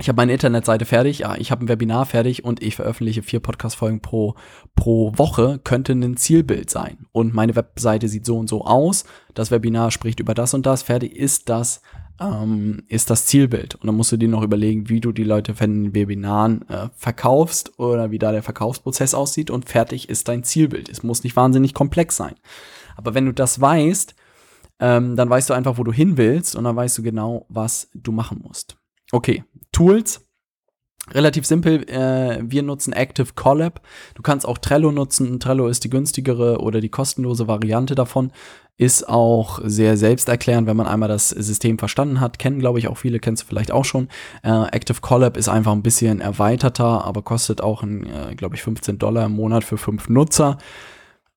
ich 0.00 0.08
habe 0.08 0.16
meine 0.16 0.32
Internetseite 0.32 0.84
fertig, 0.84 1.20
ja, 1.20 1.34
ich 1.36 1.50
habe 1.50 1.64
ein 1.64 1.68
Webinar 1.68 2.06
fertig 2.06 2.44
und 2.44 2.62
ich 2.62 2.76
veröffentliche 2.76 3.22
vier 3.22 3.40
Podcast-Folgen 3.40 4.00
pro, 4.00 4.34
pro 4.76 5.12
Woche, 5.16 5.60
könnte 5.62 5.92
ein 5.92 6.16
Zielbild 6.16 6.70
sein. 6.70 7.06
Und 7.10 7.34
meine 7.34 7.56
Webseite 7.56 8.08
sieht 8.08 8.24
so 8.24 8.38
und 8.38 8.48
so 8.48 8.64
aus, 8.64 9.04
das 9.34 9.50
Webinar 9.50 9.90
spricht 9.90 10.20
über 10.20 10.34
das 10.34 10.54
und 10.54 10.66
das, 10.66 10.82
fertig 10.82 11.16
ist 11.16 11.48
das 11.48 11.82
ähm, 12.20 12.82
ist 12.88 13.10
das 13.10 13.26
Zielbild. 13.26 13.76
Und 13.76 13.86
dann 13.86 13.96
musst 13.96 14.12
du 14.12 14.16
dir 14.16 14.28
noch 14.28 14.42
überlegen, 14.42 14.88
wie 14.88 15.00
du 15.00 15.12
die 15.12 15.24
Leute 15.24 15.54
von 15.54 15.84
den 15.84 15.94
Webinaren 15.94 16.68
äh, 16.68 16.88
verkaufst 16.96 17.78
oder 17.78 18.10
wie 18.10 18.18
da 18.18 18.32
der 18.32 18.42
Verkaufsprozess 18.42 19.14
aussieht 19.14 19.50
und 19.50 19.68
fertig 19.68 20.08
ist 20.08 20.28
dein 20.28 20.44
Zielbild. 20.44 20.88
Es 20.88 21.02
muss 21.02 21.24
nicht 21.24 21.36
wahnsinnig 21.36 21.74
komplex 21.74 22.16
sein. 22.16 22.34
Aber 22.96 23.14
wenn 23.14 23.26
du 23.26 23.32
das 23.32 23.60
weißt, 23.60 24.14
ähm, 24.80 25.16
dann 25.16 25.30
weißt 25.30 25.50
du 25.50 25.54
einfach, 25.54 25.78
wo 25.78 25.84
du 25.84 25.92
hin 25.92 26.16
willst 26.16 26.56
und 26.56 26.64
dann 26.64 26.76
weißt 26.76 26.98
du 26.98 27.02
genau, 27.02 27.46
was 27.48 27.88
du 27.94 28.12
machen 28.12 28.40
musst. 28.42 28.76
Okay, 29.12 29.44
Tools. 29.72 30.27
Relativ 31.12 31.46
simpel, 31.46 31.88
äh, 31.88 32.38
wir 32.42 32.62
nutzen 32.62 32.92
Active 32.92 33.28
Collab. 33.34 33.80
Du 34.14 34.22
kannst 34.22 34.46
auch 34.46 34.58
Trello 34.58 34.92
nutzen. 34.92 35.40
Trello 35.40 35.68
ist 35.68 35.84
die 35.84 35.90
günstigere 35.90 36.60
oder 36.60 36.80
die 36.80 36.88
kostenlose 36.88 37.48
Variante 37.48 37.94
davon. 37.94 38.30
Ist 38.76 39.08
auch 39.08 39.58
sehr 39.64 39.96
selbsterklärend, 39.96 40.68
wenn 40.68 40.76
man 40.76 40.86
einmal 40.86 41.08
das 41.08 41.30
System 41.30 41.78
verstanden 41.78 42.20
hat. 42.20 42.38
Kennen, 42.38 42.60
glaube 42.60 42.78
ich, 42.78 42.88
auch 42.88 42.96
viele, 42.96 43.18
kennst 43.18 43.42
du 43.42 43.46
vielleicht 43.46 43.72
auch 43.72 43.84
schon. 43.84 44.08
Äh, 44.42 44.68
Active 44.70 45.00
Collab 45.00 45.36
ist 45.36 45.48
einfach 45.48 45.72
ein 45.72 45.82
bisschen 45.82 46.20
erweiterter, 46.20 47.04
aber 47.04 47.22
kostet 47.22 47.60
auch, 47.60 47.82
äh, 47.82 48.34
glaube 48.36 48.54
ich, 48.54 48.62
15 48.62 48.98
Dollar 48.98 49.26
im 49.26 49.32
Monat 49.32 49.64
für 49.64 49.78
fünf 49.78 50.08
Nutzer. 50.08 50.58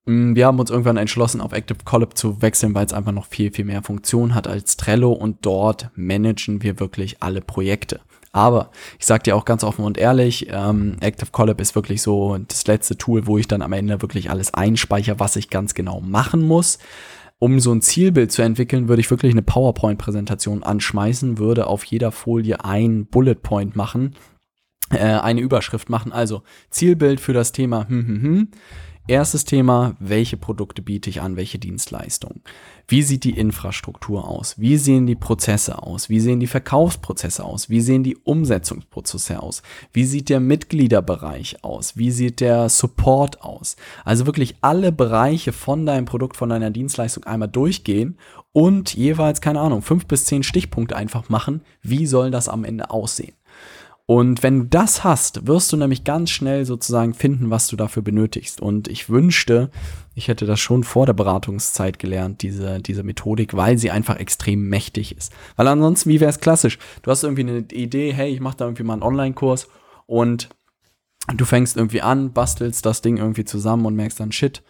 Mm, 0.05 0.35
wir 0.35 0.45
haben 0.45 0.59
uns 0.59 0.69
irgendwann 0.69 0.97
entschlossen, 0.97 1.41
auf 1.41 1.53
Active 1.53 1.79
Collab 1.83 2.17
zu 2.17 2.41
wechseln, 2.41 2.75
weil 2.75 2.85
es 2.85 2.93
einfach 2.93 3.11
noch 3.11 3.25
viel, 3.25 3.51
viel 3.51 3.65
mehr 3.65 3.81
Funktion 3.81 4.35
hat 4.35 4.47
als 4.47 4.77
Trello 4.77 5.11
und 5.11 5.37
dort 5.45 5.89
managen 5.95 6.61
wir 6.61 6.79
wirklich 6.79 7.23
alle 7.23 7.41
Projekte. 7.41 8.01
Aber 8.33 8.71
ich 8.97 9.05
sage 9.05 9.23
dir 9.23 9.35
auch 9.35 9.45
ganz 9.45 9.63
offen 9.63 9.83
und 9.83 9.97
ehrlich, 9.97 10.47
ähm, 10.49 10.95
Active 11.01 11.31
Collab 11.31 11.59
ist 11.59 11.75
wirklich 11.75 12.01
so 12.01 12.37
das 12.47 12.65
letzte 12.65 12.97
Tool, 12.97 13.27
wo 13.27 13.37
ich 13.37 13.47
dann 13.47 13.61
am 13.61 13.73
Ende 13.73 14.01
wirklich 14.01 14.29
alles 14.29 14.53
einspeichere, 14.53 15.19
was 15.19 15.35
ich 15.35 15.49
ganz 15.49 15.73
genau 15.73 15.99
machen 15.99 16.41
muss. 16.47 16.79
Um 17.39 17.59
so 17.59 17.73
ein 17.73 17.81
Zielbild 17.81 18.31
zu 18.31 18.43
entwickeln, 18.43 18.87
würde 18.87 19.01
ich 19.01 19.09
wirklich 19.09 19.33
eine 19.33 19.41
PowerPoint-Präsentation 19.41 20.63
anschmeißen, 20.63 21.39
würde 21.39 21.67
auf 21.67 21.83
jeder 21.83 22.11
Folie 22.11 22.63
ein 22.63 23.07
Bullet 23.07 23.35
Point 23.35 23.75
machen, 23.75 24.15
äh, 24.91 24.99
eine 24.99 25.41
Überschrift 25.41 25.89
machen. 25.89 26.11
Also 26.13 26.43
Zielbild 26.69 27.19
für 27.19 27.33
das 27.33 27.51
Thema 27.51 27.87
hm, 27.89 28.07
hm, 28.07 28.21
hm 28.21 28.47
Erstes 29.07 29.45
Thema, 29.45 29.95
welche 29.99 30.37
Produkte 30.37 30.83
biete 30.83 31.09
ich 31.09 31.21
an, 31.21 31.35
welche 31.35 31.57
Dienstleistungen? 31.57 32.41
Wie 32.87 33.01
sieht 33.01 33.23
die 33.23 33.35
Infrastruktur 33.37 34.27
aus? 34.27 34.59
Wie 34.59 34.77
sehen 34.77 35.07
die 35.07 35.15
Prozesse 35.15 35.81
aus? 35.81 36.07
Wie 36.07 36.19
sehen 36.19 36.39
die 36.39 36.47
Verkaufsprozesse 36.47 37.43
aus? 37.43 37.67
Wie 37.67 37.81
sehen 37.81 38.03
die 38.03 38.15
Umsetzungsprozesse 38.15 39.41
aus? 39.41 39.63
Wie 39.91 40.05
sieht 40.05 40.29
der 40.29 40.39
Mitgliederbereich 40.39 41.63
aus? 41.63 41.97
Wie 41.97 42.11
sieht 42.11 42.41
der 42.41 42.69
Support 42.69 43.41
aus? 43.41 43.75
Also 44.05 44.27
wirklich 44.27 44.55
alle 44.61 44.91
Bereiche 44.91 45.51
von 45.51 45.87
deinem 45.87 46.05
Produkt, 46.05 46.37
von 46.37 46.49
deiner 46.49 46.69
Dienstleistung 46.69 47.23
einmal 47.23 47.49
durchgehen 47.49 48.19
und 48.53 48.93
jeweils, 48.93 49.41
keine 49.41 49.61
Ahnung, 49.61 49.81
fünf 49.81 50.05
bis 50.05 50.25
zehn 50.25 50.43
Stichpunkte 50.43 50.95
einfach 50.95 51.27
machen. 51.27 51.61
Wie 51.81 52.05
soll 52.05 52.29
das 52.29 52.47
am 52.47 52.63
Ende 52.63 52.91
aussehen? 52.91 53.33
Und 54.05 54.43
wenn 54.43 54.59
du 54.59 54.65
das 54.65 55.03
hast, 55.03 55.47
wirst 55.47 55.71
du 55.71 55.77
nämlich 55.77 56.03
ganz 56.03 56.31
schnell 56.31 56.65
sozusagen 56.65 57.13
finden, 57.13 57.49
was 57.49 57.67
du 57.67 57.75
dafür 57.75 58.03
benötigst. 58.03 58.59
Und 58.59 58.87
ich 58.87 59.09
wünschte, 59.09 59.69
ich 60.15 60.27
hätte 60.27 60.45
das 60.45 60.59
schon 60.59 60.83
vor 60.83 61.05
der 61.05 61.13
Beratungszeit 61.13 61.99
gelernt, 61.99 62.41
diese, 62.41 62.81
diese 62.81 63.03
Methodik, 63.03 63.55
weil 63.55 63.77
sie 63.77 63.91
einfach 63.91 64.17
extrem 64.17 64.67
mächtig 64.67 65.15
ist. 65.15 65.31
Weil 65.55 65.67
ansonsten, 65.67 66.09
wie 66.09 66.19
wäre 66.19 66.29
es 66.29 66.39
klassisch? 66.39 66.77
Du 67.03 67.11
hast 67.11 67.23
irgendwie 67.23 67.43
eine 67.43 67.59
Idee, 67.71 68.13
hey, 68.13 68.33
ich 68.33 68.41
mache 68.41 68.57
da 68.57 68.65
irgendwie 68.65 68.83
mal 68.83 68.93
einen 68.93 69.03
Online-Kurs 69.03 69.69
und 70.07 70.49
du 71.33 71.45
fängst 71.45 71.77
irgendwie 71.77 72.01
an, 72.01 72.33
bastelst 72.33 72.85
das 72.85 73.01
Ding 73.01 73.17
irgendwie 73.17 73.45
zusammen 73.45 73.85
und 73.85 73.95
merkst 73.95 74.19
dann, 74.19 74.31
shit, 74.31 74.63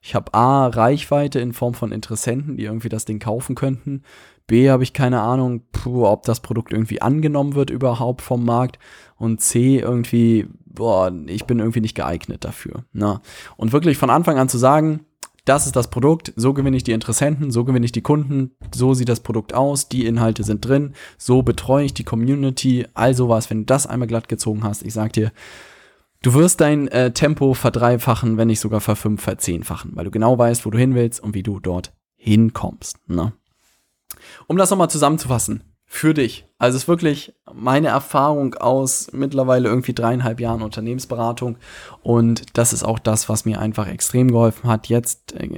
ich 0.00 0.14
habe 0.14 0.32
A, 0.32 0.66
Reichweite 0.66 1.40
in 1.40 1.52
Form 1.52 1.74
von 1.74 1.92
Interessenten, 1.92 2.56
die 2.56 2.64
irgendwie 2.64 2.88
das 2.88 3.04
Ding 3.04 3.18
kaufen 3.18 3.54
könnten. 3.54 4.02
B 4.46 4.70
habe 4.70 4.82
ich 4.82 4.92
keine 4.92 5.20
Ahnung, 5.20 5.62
puh, 5.72 6.06
ob 6.06 6.24
das 6.24 6.40
Produkt 6.40 6.72
irgendwie 6.72 7.02
angenommen 7.02 7.54
wird 7.54 7.70
überhaupt 7.70 8.22
vom 8.22 8.44
Markt. 8.44 8.78
Und 9.16 9.40
C 9.40 9.78
irgendwie, 9.78 10.48
boah, 10.64 11.12
ich 11.26 11.44
bin 11.44 11.58
irgendwie 11.58 11.82
nicht 11.82 11.94
geeignet 11.94 12.44
dafür. 12.44 12.84
Na. 12.92 13.14
Ne? 13.14 13.20
Und 13.56 13.72
wirklich 13.72 13.98
von 13.98 14.10
Anfang 14.10 14.38
an 14.38 14.48
zu 14.48 14.58
sagen, 14.58 15.04
das 15.44 15.66
ist 15.66 15.76
das 15.76 15.88
Produkt, 15.88 16.32
so 16.36 16.54
gewinne 16.54 16.76
ich 16.76 16.84
die 16.84 16.92
Interessenten, 16.92 17.50
so 17.50 17.64
gewinne 17.64 17.86
ich 17.86 17.92
die 17.92 18.02
Kunden, 18.02 18.52
so 18.74 18.94
sieht 18.94 19.08
das 19.08 19.20
Produkt 19.20 19.54
aus, 19.54 19.88
die 19.88 20.06
Inhalte 20.06 20.44
sind 20.44 20.64
drin, 20.64 20.94
so 21.18 21.42
betreue 21.42 21.84
ich 21.84 21.94
die 21.94 22.04
Community, 22.04 22.86
all 22.94 23.14
sowas, 23.14 23.50
wenn 23.50 23.60
du 23.60 23.64
das 23.64 23.86
einmal 23.86 24.08
glatt 24.08 24.28
gezogen 24.28 24.64
hast, 24.64 24.82
ich 24.82 24.92
sag 24.92 25.12
dir, 25.12 25.32
du 26.22 26.34
wirst 26.34 26.60
dein 26.60 26.88
äh, 26.88 27.12
Tempo 27.12 27.54
verdreifachen, 27.54 28.36
wenn 28.36 28.48
nicht 28.48 28.60
sogar 28.60 28.80
verfünf, 28.80 29.22
verzehnfachen, 29.22 29.92
weil 29.94 30.04
du 30.04 30.10
genau 30.10 30.38
weißt, 30.38 30.66
wo 30.66 30.70
du 30.70 30.78
hin 30.78 30.94
willst 30.94 31.20
und 31.22 31.34
wie 31.34 31.42
du 31.42 31.60
dort 31.60 31.92
hinkommst. 32.16 32.98
Ne? 33.08 33.32
Um 34.46 34.56
das 34.56 34.70
nochmal 34.70 34.90
zusammenzufassen, 34.90 35.64
für 35.92 36.14
dich. 36.14 36.46
Also 36.58 36.76
es 36.76 36.84
ist 36.84 36.88
wirklich 36.88 37.34
meine 37.52 37.88
Erfahrung 37.88 38.54
aus 38.54 39.08
mittlerweile 39.12 39.68
irgendwie 39.68 39.92
dreieinhalb 39.92 40.38
Jahren 40.38 40.62
Unternehmensberatung 40.62 41.56
und 42.02 42.56
das 42.56 42.72
ist 42.72 42.84
auch 42.84 43.00
das, 43.00 43.28
was 43.28 43.44
mir 43.44 43.58
einfach 43.58 43.88
extrem 43.88 44.30
geholfen 44.30 44.70
hat, 44.70 44.86
jetzt 44.88 45.32
äh, 45.32 45.48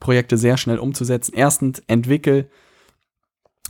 Projekte 0.00 0.36
sehr 0.36 0.58
schnell 0.58 0.78
umzusetzen. 0.78 1.32
Erstens, 1.34 1.82
entwickel 1.86 2.50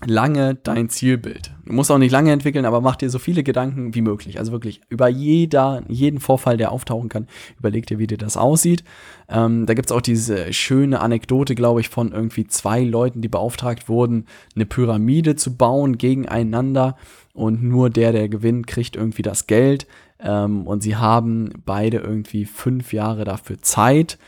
lange 0.05 0.57
dein 0.57 0.89
Zielbild. 0.89 1.53
Du 1.65 1.73
musst 1.73 1.91
auch 1.91 1.99
nicht 1.99 2.11
lange 2.11 2.33
entwickeln, 2.33 2.65
aber 2.65 2.81
mach 2.81 2.97
dir 2.97 3.11
so 3.11 3.19
viele 3.19 3.43
Gedanken 3.43 3.95
wie 3.95 4.01
möglich. 4.01 4.39
Also 4.39 4.53
wirklich 4.53 4.81
über 4.89 5.09
jeder, 5.09 5.83
jeden 5.89 6.21
Vorfall, 6.21 6.57
der 6.57 6.73
auftauchen 6.73 7.09
kann, 7.09 7.27
überleg 7.59 7.87
dir, 7.87 7.99
wie 7.99 8.07
dir 8.07 8.19
das 8.19 8.37
aussieht. 8.37 8.85
Ähm, 9.29 9.67
da 9.67 9.75
gibt's 9.75 9.93
auch 9.93 10.01
diese 10.01 10.53
schöne 10.53 11.01
Anekdote, 11.01 11.55
glaube 11.55 11.81
ich, 11.81 11.89
von 11.89 12.13
irgendwie 12.13 12.47
zwei 12.47 12.83
Leuten, 12.83 13.23
die 13.23 13.29
beauftragt 13.29 13.89
wurden, 13.89 14.27
eine 14.55 14.67
Pyramide 14.67 15.37
zu 15.37 15.57
bauen 15.57 15.99
gegeneinander 15.99 16.97
und 17.33 17.63
nur 17.63 17.91
der, 17.91 18.13
der 18.13 18.29
gewinnt, 18.29 18.67
kriegt 18.67 18.97
irgendwie 18.97 19.23
das 19.23 19.47
Geld. 19.47 19.87
Ähm, 20.19 20.67
und 20.67 20.83
sie 20.83 20.97
haben 20.97 21.51
beide 21.65 21.99
irgendwie 21.99 22.45
fünf 22.45 22.93
Jahre 22.93 23.25
dafür 23.25 23.63
Zeit. 23.63 24.19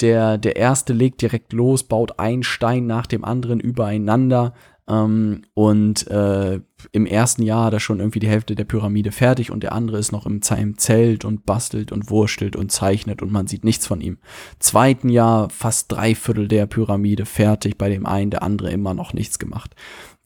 Der, 0.00 0.36
der 0.36 0.56
erste 0.56 0.92
legt 0.92 1.22
direkt 1.22 1.52
los, 1.52 1.82
baut 1.82 2.18
einen 2.18 2.42
Stein 2.42 2.86
nach 2.86 3.06
dem 3.06 3.24
anderen 3.24 3.60
übereinander, 3.60 4.52
ähm, 4.88 5.42
und 5.54 6.06
äh, 6.08 6.60
im 6.92 7.06
ersten 7.06 7.42
Jahr 7.42 7.64
hat 7.64 7.72
er 7.72 7.80
schon 7.80 7.98
irgendwie 7.98 8.20
die 8.20 8.28
Hälfte 8.28 8.54
der 8.54 8.64
Pyramide 8.64 9.10
fertig 9.10 9.50
und 9.50 9.62
der 9.62 9.72
andere 9.72 9.98
ist 9.98 10.12
noch 10.12 10.26
im, 10.26 10.40
im 10.56 10.78
Zelt 10.78 11.24
und 11.24 11.44
bastelt 11.44 11.90
und 11.90 12.10
wurstelt 12.10 12.54
und 12.54 12.70
zeichnet 12.70 13.22
und 13.22 13.32
man 13.32 13.46
sieht 13.46 13.64
nichts 13.64 13.86
von 13.86 14.00
ihm. 14.00 14.18
Zweiten 14.60 15.08
Jahr 15.08 15.50
fast 15.50 15.90
drei 15.90 16.14
Viertel 16.14 16.46
der 16.46 16.66
Pyramide 16.66 17.26
fertig, 17.26 17.78
bei 17.78 17.88
dem 17.88 18.06
einen, 18.06 18.30
der 18.30 18.42
andere 18.42 18.70
immer 18.70 18.94
noch 18.94 19.12
nichts 19.12 19.38
gemacht. 19.38 19.74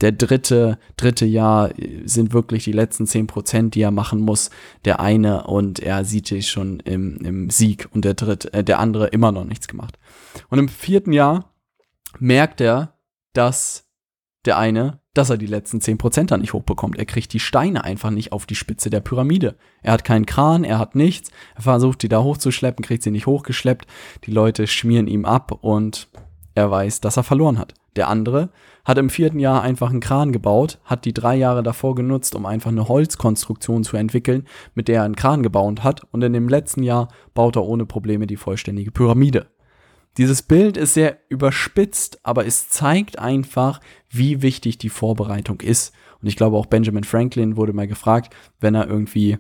Der 0.02 0.12
dritte, 0.12 0.78
dritte 0.96 1.26
Jahr 1.26 1.78
äh, 1.78 2.02
sind 2.04 2.32
wirklich 2.32 2.64
die 2.64 2.72
letzten 2.72 3.06
zehn 3.06 3.26
Prozent, 3.26 3.74
die 3.74 3.82
er 3.82 3.90
machen 3.90 4.20
muss. 4.20 4.50
Der 4.84 5.00
eine 5.00 5.44
und 5.44 5.80
er 5.80 6.04
sieht 6.04 6.26
sich 6.26 6.50
schon 6.50 6.80
im, 6.80 7.18
im 7.18 7.50
Sieg 7.50 7.88
und 7.92 8.04
der 8.04 8.14
dritte, 8.14 8.52
äh, 8.52 8.64
der 8.64 8.78
andere 8.78 9.08
immer 9.08 9.32
noch 9.32 9.44
nichts 9.44 9.68
gemacht. 9.68 9.98
Und 10.48 10.58
im 10.58 10.68
vierten 10.68 11.12
Jahr 11.12 11.54
merkt 12.18 12.60
er, 12.60 12.94
dass 13.32 13.89
der 14.46 14.59
eine, 14.59 15.00
dass 15.14 15.31
er 15.31 15.37
die 15.37 15.46
letzten 15.46 15.79
10% 15.79 16.26
dann 16.26 16.40
nicht 16.40 16.53
hochbekommt. 16.53 16.98
Er 16.98 17.05
kriegt 17.05 17.33
die 17.33 17.40
Steine 17.40 17.85
einfach 17.85 18.11
nicht 18.11 18.33
auf 18.33 18.46
die 18.46 18.55
Spitze 18.55 18.90
der 18.90 19.00
Pyramide. 19.00 19.57
Er 19.83 19.92
hat 19.92 20.05
keinen 20.05 20.26
Kran, 20.26 20.64
er 20.64 20.79
hat 20.79 20.94
nichts. 20.94 21.31
Er 21.57 21.62
versucht, 21.62 22.03
die 22.03 22.09
da 22.09 22.22
hochzuschleppen, 22.22 22.85
kriegt 22.85 23.03
sie 23.03 23.11
nicht 23.11 23.26
hochgeschleppt. 23.26 23.87
Die 24.24 24.31
Leute 24.31 24.66
schmieren 24.66 25.09
ihm 25.09 25.24
ab 25.24 25.53
und 25.61 26.09
er 26.55 26.70
weiß, 26.70 27.00
dass 27.00 27.16
er 27.16 27.22
verloren 27.22 27.59
hat. 27.59 27.74
Der 27.96 28.09
andere 28.09 28.50
hat 28.85 28.98
im 28.98 29.11
vierten 29.11 29.40
Jahr 29.40 29.62
einfach 29.62 29.90
einen 29.90 30.00
Kran 30.00 30.33
gebaut, 30.33 30.79
hat 30.85 31.05
die 31.05 31.12
drei 31.12 31.35
Jahre 31.37 31.62
davor 31.62 31.94
genutzt, 31.94 32.35
um 32.35 32.46
einfach 32.46 32.70
eine 32.70 32.88
Holzkonstruktion 32.88 33.83
zu 33.83 33.96
entwickeln, 33.96 34.46
mit 34.74 34.88
der 34.88 34.98
er 34.98 35.05
einen 35.05 35.16
Kran 35.16 35.42
gebaut 35.42 35.83
hat. 35.83 36.03
Und 36.12 36.22
in 36.22 36.33
dem 36.33 36.48
letzten 36.48 36.83
Jahr 36.83 37.09
baut 37.35 37.57
er 37.57 37.64
ohne 37.64 37.87
Probleme 37.87 38.26
die 38.26 38.37
vollständige 38.37 38.92
Pyramide. 38.92 39.48
Dieses 40.16 40.42
Bild 40.42 40.76
ist 40.76 40.94
sehr 40.94 41.18
überspitzt, 41.28 42.20
aber 42.24 42.46
es 42.46 42.68
zeigt 42.68 43.18
einfach, 43.18 43.80
wie 44.08 44.42
wichtig 44.42 44.78
die 44.78 44.88
Vorbereitung 44.88 45.60
ist. 45.60 45.92
Und 46.20 46.28
ich 46.28 46.36
glaube 46.36 46.56
auch 46.56 46.66
Benjamin 46.66 47.04
Franklin 47.04 47.56
wurde 47.56 47.72
mal 47.72 47.86
gefragt, 47.86 48.34
wenn 48.58 48.74
er 48.74 48.88
irgendwie 48.88 49.38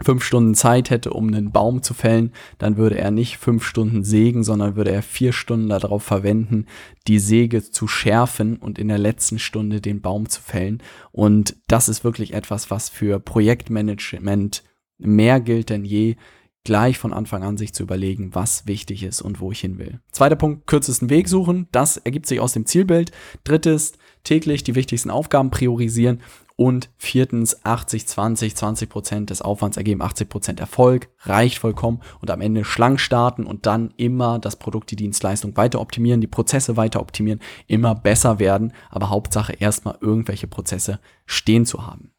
fünf 0.00 0.24
Stunden 0.24 0.54
Zeit 0.54 0.90
hätte, 0.90 1.12
um 1.12 1.28
einen 1.28 1.52
Baum 1.52 1.82
zu 1.82 1.94
fällen, 1.94 2.32
dann 2.58 2.76
würde 2.76 2.98
er 2.98 3.10
nicht 3.10 3.36
fünf 3.36 3.64
Stunden 3.64 4.02
sägen, 4.02 4.42
sondern 4.42 4.74
würde 4.74 4.90
er 4.90 5.02
vier 5.02 5.32
Stunden 5.32 5.68
darauf 5.68 6.02
verwenden, 6.02 6.66
die 7.06 7.18
Säge 7.18 7.62
zu 7.62 7.86
schärfen 7.86 8.56
und 8.56 8.78
in 8.78 8.88
der 8.88 8.98
letzten 8.98 9.38
Stunde 9.38 9.80
den 9.80 10.00
Baum 10.00 10.28
zu 10.28 10.40
fällen. 10.40 10.82
Und 11.12 11.56
das 11.68 11.88
ist 11.88 12.04
wirklich 12.04 12.32
etwas, 12.32 12.70
was 12.70 12.88
für 12.88 13.20
Projektmanagement 13.20 14.64
mehr 14.98 15.40
gilt 15.40 15.70
denn 15.70 15.84
je 15.84 16.16
gleich 16.64 16.98
von 16.98 17.12
Anfang 17.12 17.42
an 17.42 17.56
sich 17.56 17.72
zu 17.74 17.82
überlegen, 17.82 18.34
was 18.34 18.66
wichtig 18.66 19.02
ist 19.02 19.20
und 19.20 19.40
wo 19.40 19.50
ich 19.52 19.60
hin 19.60 19.78
will. 19.78 20.00
Zweiter 20.12 20.36
Punkt, 20.36 20.66
kürzesten 20.66 21.10
Weg 21.10 21.28
suchen. 21.28 21.68
Das 21.72 21.96
ergibt 21.96 22.26
sich 22.26 22.40
aus 22.40 22.52
dem 22.52 22.66
Zielbild. 22.66 23.10
Drittes, 23.44 23.92
täglich 24.24 24.62
die 24.62 24.74
wichtigsten 24.74 25.10
Aufgaben 25.10 25.50
priorisieren 25.50 26.20
Und 26.54 26.90
viertens, 26.98 27.64
80, 27.64 28.06
20, 28.06 28.54
20 28.54 28.88
Prozent 28.88 29.30
des 29.30 29.42
Aufwands 29.42 29.76
ergeben 29.76 30.02
80 30.02 30.28
Prozent 30.28 30.60
Erfolg, 30.60 31.08
reicht 31.20 31.58
vollkommen 31.58 32.00
und 32.20 32.30
am 32.30 32.40
Ende 32.40 32.64
schlank 32.64 33.00
starten 33.00 33.44
und 33.46 33.66
dann 33.66 33.92
immer 33.96 34.38
das 34.38 34.56
Produkt, 34.56 34.90
die 34.90 34.96
Dienstleistung 34.96 35.56
weiter 35.56 35.80
optimieren, 35.80 36.20
die 36.20 36.26
Prozesse 36.28 36.76
weiter 36.76 37.00
optimieren, 37.00 37.40
immer 37.66 37.94
besser 37.94 38.38
werden, 38.38 38.72
aber 38.90 39.08
Hauptsache 39.08 39.54
erstmal 39.54 39.98
irgendwelche 40.00 40.46
Prozesse 40.46 41.00
stehen 41.26 41.66
zu 41.66 41.86
haben. 41.86 42.11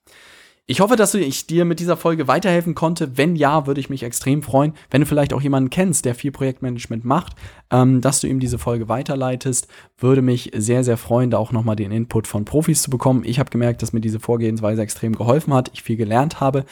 Ich 0.66 0.80
hoffe, 0.80 0.96
dass 0.96 1.14
ich 1.14 1.46
dir 1.46 1.66
mit 1.66 1.82
dieser 1.82 1.98
Folge 1.98 2.30
weiterhelfen 2.30 2.74
konnte. 2.74 3.18
Wenn 3.18 3.36
ja, 3.36 3.68
würde 3.68 3.82
ich 3.82 3.90
mich 3.90 4.02
extrem 4.02 4.42
freuen, 4.42 4.74
wenn 4.90 5.02
du 5.02 5.08
vielleicht 5.08 5.34
auch 5.34 5.42
jemanden 5.42 5.70
kennst, 5.70 6.06
der 6.06 6.16
viel 6.16 6.32
Projektmanagement 6.32 7.04
macht, 7.04 7.34
ähm, 7.70 8.00
dass 8.00 8.22
du 8.22 8.28
ihm 8.28 8.40
diese 8.40 8.58
Folge 8.58 8.88
weiterleitest. 8.88 9.68
Würde 9.98 10.22
mich 10.22 10.52
sehr, 10.56 10.86
sehr 10.86 10.96
freuen, 10.96 11.32
da 11.32 11.38
auch 11.38 11.52
nochmal 11.52 11.76
den 11.76 11.92
Input 11.92 12.28
von 12.28 12.46
Profis 12.46 12.82
zu 12.82 12.90
bekommen. 12.90 13.24
Ich 13.26 13.40
habe 13.40 13.50
gemerkt, 13.50 13.82
dass 13.82 13.92
mir 13.92 14.00
diese 14.00 14.22
Vorgehensweise 14.22 14.82
extrem 14.82 15.18
geholfen 15.18 15.54
hat, 15.54 15.70
ich 15.74 15.84
viel 15.84 15.98
gelernt 15.98 16.40
habe. 16.40 16.64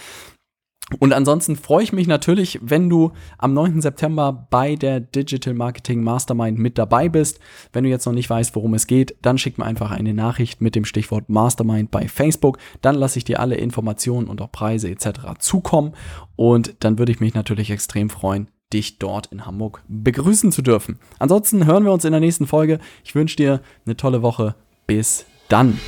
Und 1.00 1.14
ansonsten 1.14 1.56
freue 1.56 1.84
ich 1.84 1.94
mich 1.94 2.08
natürlich, 2.08 2.60
wenn 2.62 2.90
du 2.90 3.12
am 3.38 3.54
9. 3.54 3.82
September 3.82 4.48
bei 4.50 4.76
der 4.76 5.00
Digital 5.00 5.54
Marketing 5.54 6.04
Mastermind 6.04 6.60
mit 6.60 6.78
dabei 6.78 7.10
bist. 7.10 7.40
Wenn 7.74 7.84
du 7.84 7.90
jetzt 7.90 8.06
noch 8.06 8.14
nicht 8.14 8.30
weißt, 8.30 8.56
worum 8.56 8.74
es 8.74 8.88
geht, 8.88 9.16
dann 9.22 9.38
schick 9.38 9.58
mir 9.58 9.66
einfach 9.66 9.92
eine 9.92 10.14
Nachricht 10.14 10.62
mit 10.62 10.76
dem 10.76 10.86
Stichwort 10.86 11.30
Mastermind 11.30 11.92
bei 11.92 12.08
Facebook. 12.08 12.58
Dann 12.82 12.96
lasse 12.96 13.18
ich 13.18 13.26
dir 13.26 13.40
alle 13.40 13.56
Informationen 13.56 14.28
und 14.28 14.42
auch 14.42 14.52
Preise 14.52 14.90
etc. 14.90 15.40
zukommen. 15.40 15.94
Und 16.36 16.76
dann 16.80 17.00
würde 17.00 17.12
ich 17.12 17.20
mich 17.20 17.34
natürlich 17.34 17.72
extrem 17.72 18.10
freuen, 18.10 18.48
dich 18.74 19.00
dort 19.00 19.28
in 19.28 19.46
Hamburg 19.46 19.82
begrüßen 19.88 20.52
zu 20.52 20.62
dürfen. 20.62 21.00
Ansonsten 21.20 21.66
hören 21.66 21.84
wir 21.86 21.92
uns 21.92 22.06
in 22.06 22.12
der 22.12 22.22
nächsten 22.22 22.48
Folge. 22.48 22.80
Ich 23.04 23.16
wünsche 23.16 23.36
dir 23.36 23.62
eine 23.86 23.98
tolle 23.98 24.22
Woche. 24.22 24.56
Bis 24.88 25.26
dann. 25.50 25.80